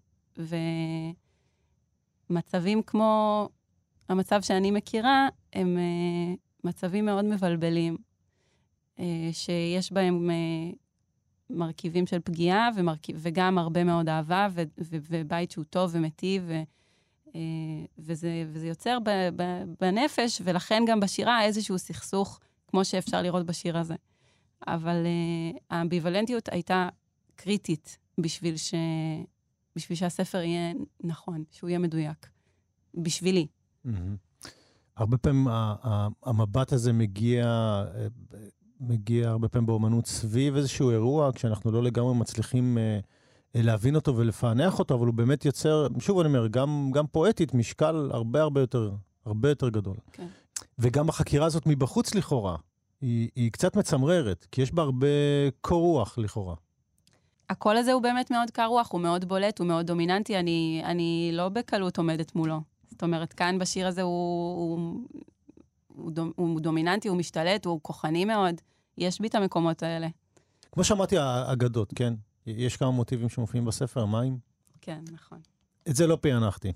[2.29, 3.49] ומצבים כמו
[4.09, 6.33] המצב שאני מכירה, הם אה,
[6.63, 7.97] מצבים מאוד מבלבלים,
[8.99, 10.29] אה, שיש בהם...
[11.49, 16.61] מרכיבים של פגיעה ומרכיב, וגם הרבה מאוד אהבה ו, ו, ובית שהוא טוב ומיטיב, ו,
[17.97, 23.77] וזה, וזה יוצר ב, ב, בנפש, ולכן גם בשירה איזשהו סכסוך, כמו שאפשר לראות בשיר
[23.77, 23.95] הזה.
[24.67, 26.89] אבל uh, האמביוולנטיות הייתה
[27.35, 28.73] קריטית בשביל, ש,
[29.75, 30.73] בשביל שהספר יהיה
[31.03, 32.27] נכון, שהוא יהיה מדויק.
[32.93, 33.47] בשבילי.
[33.85, 33.89] Mm-hmm.
[34.97, 35.47] הרבה פעמים
[36.23, 37.45] המבט הזה מגיע
[38.79, 42.99] מגיע הרבה פעמים באומנות סביב איזשהו אירוע, כשאנחנו לא לגמרי מצליחים אה,
[43.55, 48.09] להבין אותו ולפענח אותו, אבל הוא באמת יוצר, שוב אני אומר, גם, גם פואטית, משקל
[48.13, 48.91] הרבה הרבה יותר,
[49.25, 49.95] הרבה יותר גדול.
[50.11, 50.27] כן.
[50.79, 52.55] וגם החקירה הזאת מבחוץ לכאורה,
[53.01, 55.07] היא, היא קצת מצמררת, כי יש בה הרבה
[55.61, 56.55] קור רוח לכאורה.
[57.49, 61.29] הקול הזה הוא באמת מאוד קר רוח, הוא מאוד בולט, הוא מאוד דומיננטי, אני, אני
[61.33, 62.61] לא בקלות עומדת מולו.
[62.89, 64.99] זאת אומרת, כאן בשיר הזה הוא, הוא,
[65.97, 68.55] הוא, דומ, הוא דומיננטי, הוא משתלט, הוא כוחני מאוד.
[68.97, 70.07] יש בי את המקומות האלה.
[70.71, 72.13] כמו שאמרתי, האגדות, כן?
[72.45, 74.37] יש כמה מוטיבים שמופיעים בספר, מים?
[74.81, 75.39] כן, נכון.
[75.89, 76.71] את זה לא פענחתי.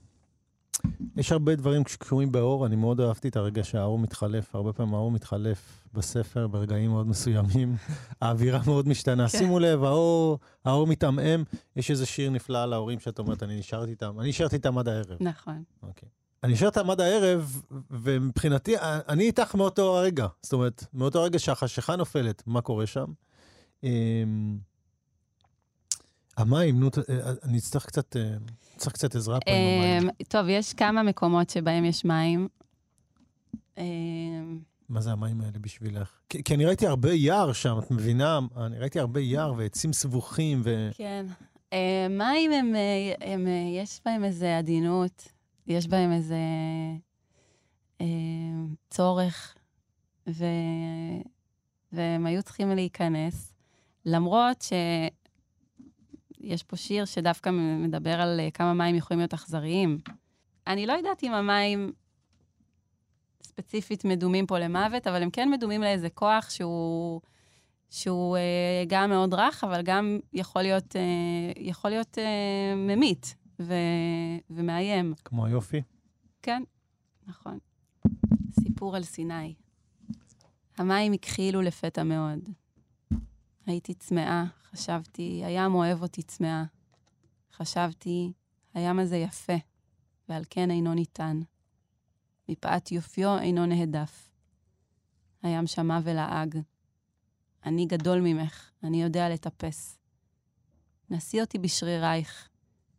[1.15, 5.11] יש הרבה דברים שקשורים באור, אני מאוד אהבתי את הרגע שהאור מתחלף, הרבה פעמים האור
[5.11, 7.75] מתחלף בספר ברגעים מאוד מסוימים,
[8.21, 9.29] האווירה מאוד משתנה.
[9.29, 9.37] כן.
[9.37, 11.43] שימו לב, האור, האור מתעמעם,
[11.75, 14.87] יש איזה שיר נפלא על ההורים שאת אומרת, אני נשארת איתם, אני נשארת איתם עד
[14.87, 15.17] הערב.
[15.19, 15.63] נכון.
[15.83, 16.09] אוקיי.
[16.43, 17.61] אני נשארת עד הערב,
[17.91, 20.27] ומבחינתי, אני איתך מאותו הרגע.
[20.41, 23.05] זאת אומרת, מאותו רגע שהחשיכה נופלת, מה קורה שם?
[26.37, 26.89] המים, נו,
[27.43, 28.15] אני אצטרך קצת,
[28.77, 30.09] צריך קצת עזרה פה עם המים.
[30.27, 32.47] טוב, יש כמה מקומות שבהם יש מים.
[34.89, 36.11] מה זה המים האלה בשבילך?
[36.29, 38.39] כי, כי אני ראיתי הרבה יער שם, את מבינה?
[38.57, 40.89] אני ראיתי הרבה יער ועצים סבוכים ו...
[40.93, 41.25] כן.
[42.09, 42.73] מים הם,
[43.21, 43.47] הם,
[43.81, 45.31] יש בהם איזה עדינות.
[45.67, 46.39] יש בהם איזה
[48.01, 48.05] אה,
[48.89, 49.55] צורך,
[50.27, 50.45] ו...
[51.91, 53.53] והם היו צריכים להיכנס,
[54.05, 54.65] למרות
[56.39, 57.49] שיש פה שיר שדווקא
[57.79, 59.97] מדבר על כמה מים יכולים להיות אכזריים.
[60.67, 61.91] אני לא יודעת אם המים
[63.43, 67.21] ספציפית מדומים פה למוות, אבל הם כן מדומים לאיזה כוח שהוא,
[67.89, 71.01] שהוא אה, גם מאוד רך, אבל גם יכול להיות, אה,
[71.57, 73.35] יכול להיות אה, ממית.
[73.59, 73.73] ו...
[74.49, 75.13] ומאיים.
[75.25, 75.81] כמו היופי?
[76.41, 76.63] כן,
[77.27, 77.59] נכון.
[78.59, 79.55] סיפור על סיני.
[80.77, 82.39] המים הכחילו לפתע מאוד.
[83.65, 86.63] הייתי צמאה, חשבתי, הים אוהב אותי צמאה.
[87.53, 88.31] חשבתי,
[88.73, 89.53] הים הזה יפה,
[90.29, 91.39] ועל כן אינו ניתן.
[92.49, 94.31] מפאת יופיו אינו נהדף.
[95.43, 96.57] הים שמע ולעג.
[97.65, 99.97] אני גדול ממך, אני יודע לטפס.
[101.09, 102.49] נשיא אותי בשרירייך,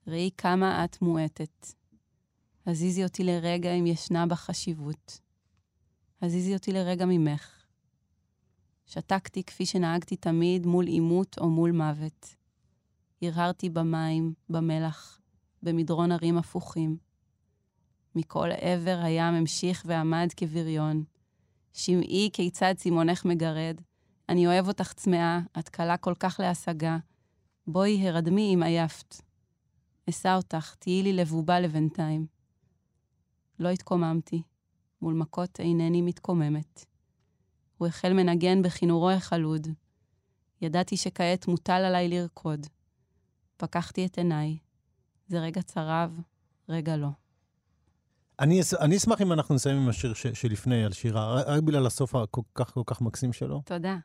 [0.06, 1.66] ראי כמה את מועטת.
[2.66, 5.20] הזיזי אותי לרגע אם ישנה בה חשיבות.
[6.22, 7.64] הזיזי אותי לרגע ממך.
[8.86, 12.34] שתקתי כפי שנהגתי תמיד מול עימות או מול מוות.
[13.22, 15.20] הרהרתי במים, במלח,
[15.62, 16.96] במדרון הרים הפוכים.
[18.14, 21.04] מכל עבר הים המשיך ועמד כבריון.
[21.72, 23.80] שמעי כיצד צימונך מגרד.
[24.28, 26.98] אני אוהב אותך צמאה, את קלה כל כך להשגה.
[27.66, 29.31] בואי הרדמי אם עייפת.
[30.10, 32.26] אשא אותך, תהיי לי לבובה לבינתיים.
[33.58, 34.42] לא התקוממתי.
[35.02, 36.84] מול מכות אינני מתקוממת.
[37.78, 39.68] הוא החל מנגן בכינורו החלוד.
[40.60, 42.66] ידעתי שכעת מוטל עליי לרקוד.
[43.56, 44.58] פקחתי את עיניי.
[45.28, 46.20] זה רגע צרב,
[46.68, 47.08] רגע לא.
[48.40, 52.14] אני, אני אשמח אם אנחנו נסיים עם השיר ש, שלפני, על שירה, רק בגלל הסוף
[52.14, 53.62] הכל כך כל כך מקסים שלו.
[53.64, 53.96] תודה.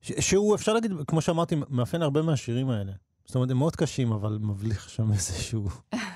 [0.00, 2.92] ש, שהוא, אפשר להגיד, כמו שאמרתי, מאפיין הרבה מהשירים האלה.
[3.26, 5.68] זאת אומרת, הם מאוד קשים, אבל מבליח שם איזשהו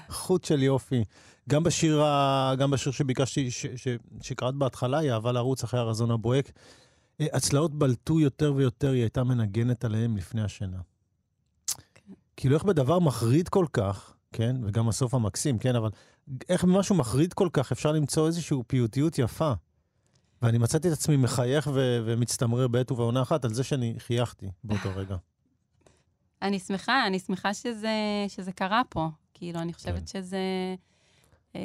[0.08, 1.04] חוט של יופי.
[1.48, 3.88] גם בשיר, ה- גם בשיר שביקשתי, ש, ש,
[4.22, 6.50] שקראת בהתחלה, היא אהבה לרוץ אחרי הרזון הבוהק.
[7.20, 10.78] אה, הצלעות בלטו יותר ויותר, היא הייתה מנגנת עליהם לפני השינה.
[12.36, 15.90] כאילו, איך בדבר מחריד כל כך, כן, וגם הסוף המקסים, כן, אבל
[16.48, 19.52] איך במשהו מחריד כל כך אפשר למצוא איזושהי פיוטיות יפה.
[20.42, 24.88] ואני מצאתי את עצמי מחייך ו- ומצטמרר בעת ובעונה אחת על זה שאני חייכתי באותו
[24.96, 25.16] רגע.
[26.42, 27.88] אני שמחה, אני שמחה שזה,
[28.28, 29.08] שזה קרה פה.
[29.34, 30.06] כאילו, אני חושבת כן.
[30.06, 30.38] שזה...
[31.56, 31.60] אה,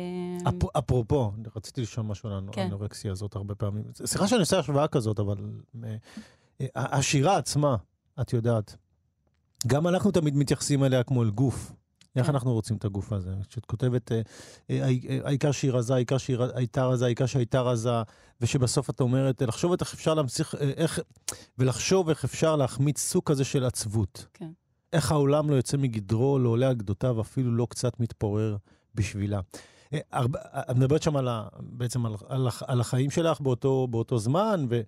[0.50, 2.62] אפ- אפרופו, רציתי לשאול משהו על כן.
[2.62, 3.84] האנורקסיה הזאת הרבה פעמים.
[4.06, 5.36] סליחה שאני עושה השוואה כזאת, אבל
[5.84, 5.96] אה,
[6.62, 7.76] אה, השירה עצמה,
[8.22, 8.76] את יודעת,
[9.68, 11.72] גם אנחנו תמיד מתייחסים אליה כמו אל גוף.
[12.16, 12.32] איך כן.
[12.34, 13.34] אנחנו רוצים את הגוף הזה?
[13.50, 14.12] כשאת כותבת,
[14.70, 17.90] העי- העיקר שהיא רזה, העיקר שהיא הייתה רזה, העיקר שהייתה רזה,
[18.42, 21.00] ושבסוף את אומרת, לחשוב איך אפשר להמשיך, איך,
[21.58, 24.26] ולחשוב איך אפשר להחמיץ סוג כזה של עצבות.
[24.34, 24.52] כן.
[24.94, 28.58] איך העולם לא יוצא מגדרו, לא עולה על גדותיו, אפילו לא קצת מתפורר
[28.96, 29.40] בשבילה.
[29.94, 34.18] אה, הרבה- את מדברת שם על ה, בעצם על, על, על החיים שלך באותו, באותו
[34.20, 34.82] זמן, ו,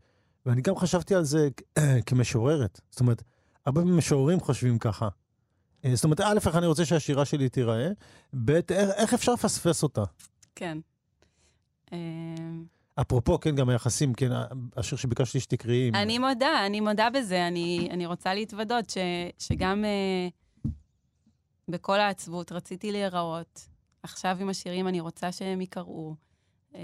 [0.46, 1.50] ואני גם חשבתי על זה
[2.06, 2.82] כמשוררת.
[2.90, 3.24] זאת אומרת,
[3.66, 5.08] הרבה משוררים חושבים ככה.
[5.86, 7.90] אה, זאת אומרת, א', איך אני רוצה שהשירה שלי תיראה,
[8.46, 10.04] ב', איך, איך אפשר לפספס אותה?
[10.56, 10.78] כן.
[13.02, 14.30] אפרופו, כן, גם היחסים, כן,
[14.78, 15.92] השיר שביקשתי שתקראי.
[15.94, 17.48] אני מודה, אני מודה בזה.
[17.48, 18.98] אני, אני רוצה להתוודות ש,
[19.40, 20.28] שגם אה,
[21.68, 23.68] בכל העצבות רציתי להיראות.
[24.04, 26.16] עכשיו עם השירים אני רוצה שהם ייקראו.
[26.76, 26.82] אה,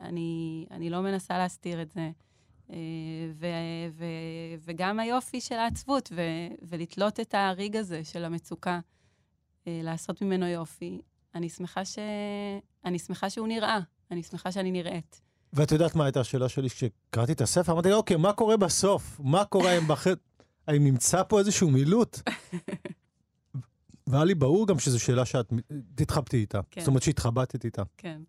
[0.00, 2.10] אני, אני לא מנסה להסתיר את זה.
[2.70, 2.76] אה,
[3.34, 3.46] ו,
[3.92, 4.04] ו,
[4.64, 6.20] וגם היופי של העצבות, ו,
[6.62, 8.80] ולתלות את הריג הזה של המצוקה,
[9.66, 11.00] אה, לעשות ממנו יופי.
[11.34, 11.98] אני שמחה, ש...
[12.84, 13.78] אני שמחה שהוא נראה,
[14.10, 15.20] אני שמחה שאני נראית.
[15.52, 17.72] ואת יודעת מה הייתה השאלה שלי כשקראתי את הספר?
[17.72, 19.20] אמרתי, אוקיי, מה קורה בסוף?
[19.24, 20.20] מה קורה אם בחטא?
[20.66, 22.20] האם נמצא פה איזשהו מילוט?
[24.06, 25.52] והיה לי ברור גם שזו שאלה שאת
[25.94, 26.60] תתחבטי איתה.
[26.70, 26.80] כן.
[26.80, 27.82] זאת אומרת שהתחבטת איתה.
[27.96, 28.20] כן.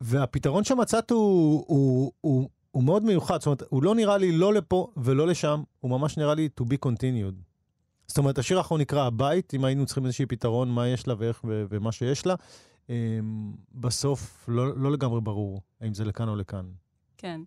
[0.00, 3.38] והפתרון שמצאת הוא, הוא, הוא, הוא מאוד מיוחד.
[3.38, 6.64] זאת אומרת, הוא לא נראה לי לא לפה ולא לשם, הוא ממש נראה לי to
[6.64, 7.34] be continued.
[8.06, 11.40] זאת אומרת, השיר האחרון נקרא הבית, אם היינו צריכים איזשהו פתרון, מה יש לה ואיך
[11.44, 12.34] ו- ומה שיש לה.
[12.88, 16.66] אמ, בסוף לא, לא לגמרי ברור האם זה לכאן או לכאן.
[17.18, 17.40] כן.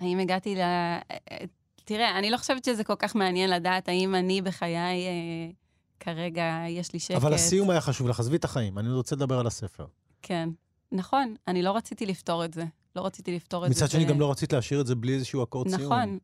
[0.00, 0.60] האם הגעתי ל...
[1.84, 5.50] תראה, אני לא חושבת שזה כל כך מעניין לדעת האם אני בחיי אה,
[6.00, 7.16] כרגע יש לי שקט.
[7.16, 9.86] אבל הסיום היה חשוב לך, עזבי את החיים, אני רוצה לדבר על הספר.
[10.22, 10.48] כן.
[10.92, 12.64] נכון, אני לא רציתי לפתור את זה.
[12.96, 13.84] לא רציתי לפתור את זה.
[13.84, 15.82] מצד שני, ב- גם לא רצית להשאיר את זה בלי איזשהו אקורד סיום.
[15.82, 16.18] נכון.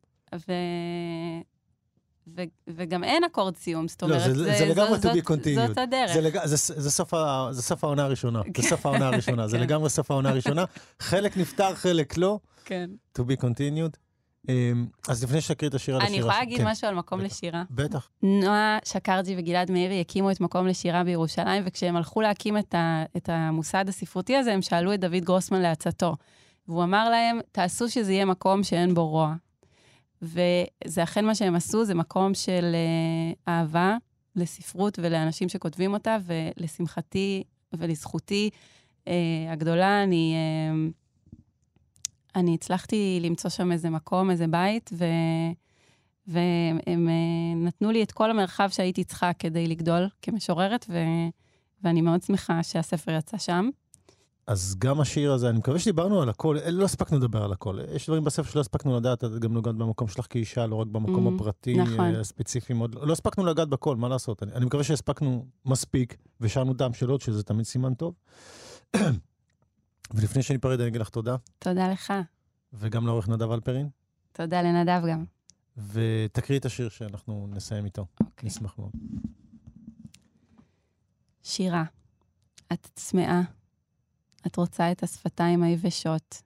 [2.27, 2.41] ו...
[2.67, 5.67] וגם אין אקורד סיום, זאת לא, אומרת, זה- זה לגמרי זאת- to be continued.
[5.67, 6.13] זאת הדרך.
[6.13, 6.37] זה, לג...
[6.45, 7.47] זה, זה, סוף ה...
[7.51, 9.57] זה סוף העונה הראשונה, זה סוף העונה הראשונה, זה.
[9.57, 10.65] לגמרי סוף העונה הראשונה.
[10.99, 12.89] חלק נפתר, חלק לא, כן.
[13.17, 13.97] to be continued.
[14.49, 16.19] אמ, אז לפני שתקריא את השיר על אני השירה...
[16.19, 17.21] יכולה להגיד כן, משהו על מקום.
[17.21, 17.63] לשירה?
[17.71, 18.09] בטח.
[18.23, 22.57] נועה שקרג'י וגלעד מאירי הקימו את מקום לשירה בירושלים, וכשהם הלכו להקים
[23.17, 26.15] את המוסד הספרותי הזה, הם שאלו את דוד גרוסמן לעצתו.
[26.67, 29.33] והוא אמר להם, תעשו שזה יהיה מקום שאין בו רוע.
[30.21, 33.97] וזה אכן מה שהם עשו, זה מקום של אה, אהבה
[34.35, 37.43] לספרות ולאנשים שכותבים אותה, ולשמחתי
[37.73, 38.49] ולזכותי
[39.07, 39.13] אה,
[39.49, 40.89] הגדולה, אני, אה,
[42.35, 45.05] אני הצלחתי למצוא שם איזה מקום, איזה בית, ו...
[46.27, 50.97] והם אה, נתנו לי את כל המרחב שהייתי צריכה כדי לגדול כמשוררת, ו...
[51.83, 53.69] ואני מאוד שמחה שהספר יצא שם.
[54.51, 57.79] אז גם השיר הזה, אני מקווה שדיברנו על הכל, אה, לא הספקנו לדבר על הכל.
[57.95, 61.27] יש דברים בספר שלא הספקנו לדעת, את גם נוגעת במקום שלך כאישה, לא רק במקום
[61.27, 61.99] Mm, הפרטי, נכון.
[61.99, 62.95] אה, הספציפי מאוד.
[62.95, 64.43] לא הספקנו לגעת בכל, מה לעשות?
[64.43, 68.13] אני, אני מקווה שהספקנו מספיק, ושאלנו דם שאלות, שזה תמיד סימן טוב.
[70.13, 72.13] ולפני שניפרד, אני אגיד לך תודה, תודה לך.
[72.73, 73.89] וגם לעורך נדב אלפרין,
[74.31, 75.25] תודה לנדב גם.
[75.77, 78.05] ותקריא את השיר שאנחנו נסיים איתו.
[78.19, 78.47] אוקיי.
[78.47, 78.91] נשמח מאוד.
[81.43, 81.83] שירה,
[82.73, 83.41] את צמאה.
[84.47, 86.41] את רוצה את השפתיים היבשות,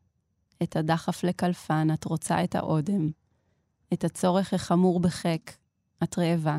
[0.63, 3.09] את הדחף לקלפן, את רוצה את האודם,
[3.93, 5.51] את הצורך החמור בחק,
[6.03, 6.57] את רעבה.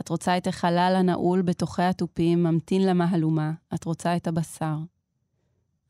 [0.00, 4.76] את רוצה את החלל הנעול בתוכי התופים, ממתין למהלומה, את רוצה את הבשר.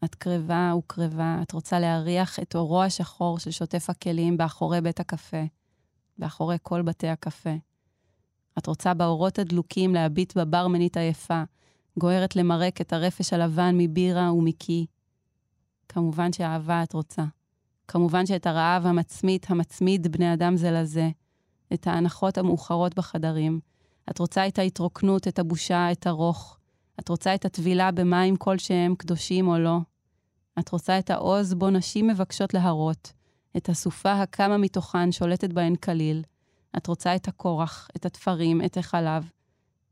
[0.05, 5.45] את קרבה וקרבה, את רוצה להריח את אורו השחור של שוטף הכלים באחורי בית הקפה,
[6.19, 7.55] באחורי כל בתי הקפה.
[8.59, 11.43] את רוצה באורות הדלוקים להביט בברמנית היפה,
[11.99, 14.87] גוערת למרק את הרפש הלבן מבירה ומקי.
[15.89, 17.25] כמובן שאהבה את רוצה.
[17.89, 21.11] כמובן שאת הרעב המצמית, המצמיד בני אדם זה לזה.
[21.75, 23.61] את ההנחות המאוחרות בחדרים.
[24.11, 26.59] את רוצה את ההתרוקנות, את הבושה, את הרוך.
[27.01, 29.79] את רוצה את הטבילה במים כלשהם, קדושים או לא.
[30.59, 33.13] את רוצה את העוז בו נשים מבקשות להרות.
[33.57, 36.23] את הסופה הקמה מתוכן, שולטת בהן כליל.
[36.77, 39.31] את רוצה את הכורח, את התפרים, את החלב.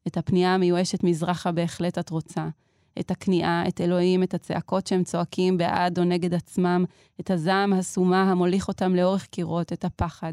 [0.06, 2.48] את הפנייה המיואשת מזרחה בהחלט את רוצה.
[3.00, 6.84] את הכניעה, את אלוהים, את הצעקות שהם צועקים בעד או נגד עצמם,
[7.20, 10.32] את הזעם הסומה המוליך אותם לאורך קירות, את הפחד.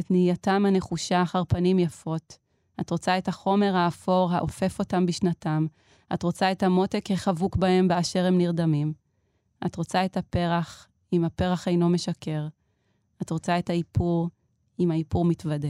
[0.00, 2.38] את נהייתם הנחושה אחר פנים יפות.
[2.80, 5.66] את רוצה את החומר האפור האופף אותם בשנתם.
[6.14, 8.92] את רוצה את המותק החבוק בהם באשר הם נרדמים.
[9.66, 12.46] את רוצה את הפרח, אם הפרח אינו משקר.
[13.22, 14.28] את רוצה את האיפור,
[14.80, 15.68] אם האיפור מתוודה.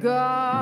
[0.00, 0.59] God,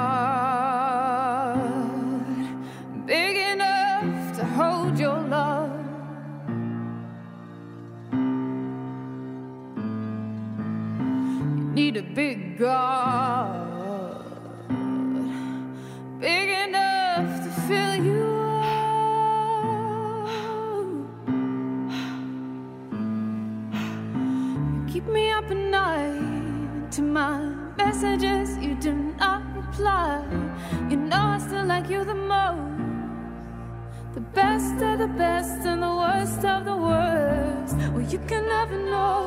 [34.59, 37.77] best of the best and the worst of the worst.
[37.93, 39.23] Well, you can never know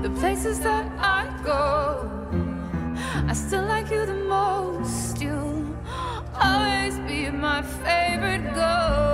[0.00, 2.08] the places that I go.
[3.28, 5.20] I still like you the most.
[5.20, 5.76] You'll
[6.40, 9.13] always be my favorite ghost.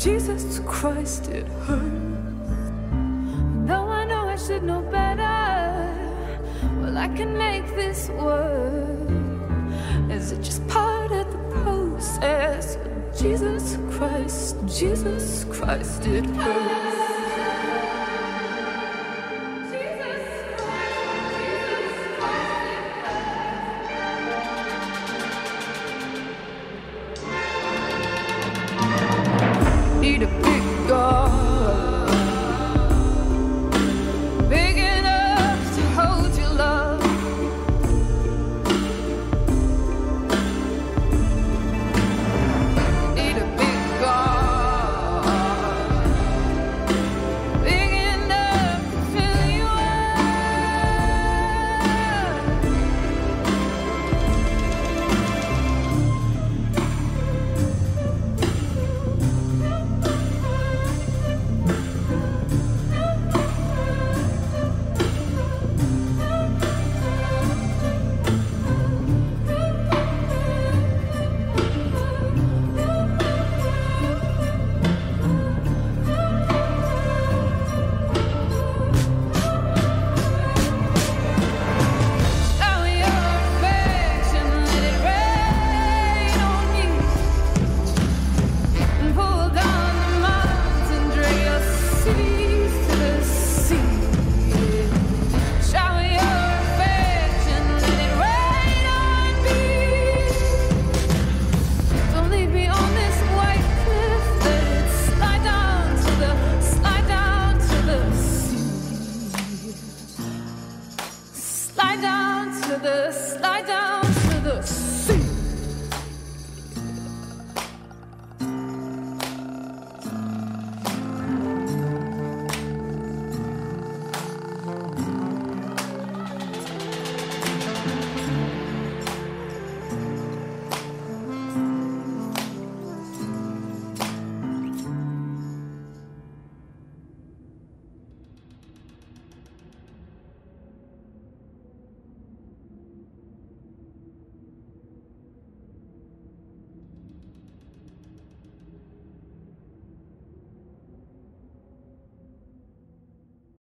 [0.00, 1.82] Jesus Christ, it hurts.
[3.66, 5.92] Though I know I should know better,
[6.80, 9.10] well, I can make this work.
[10.10, 12.78] Is it just part of the process?
[13.14, 16.99] Jesus Christ, Jesus Christ, it hurts.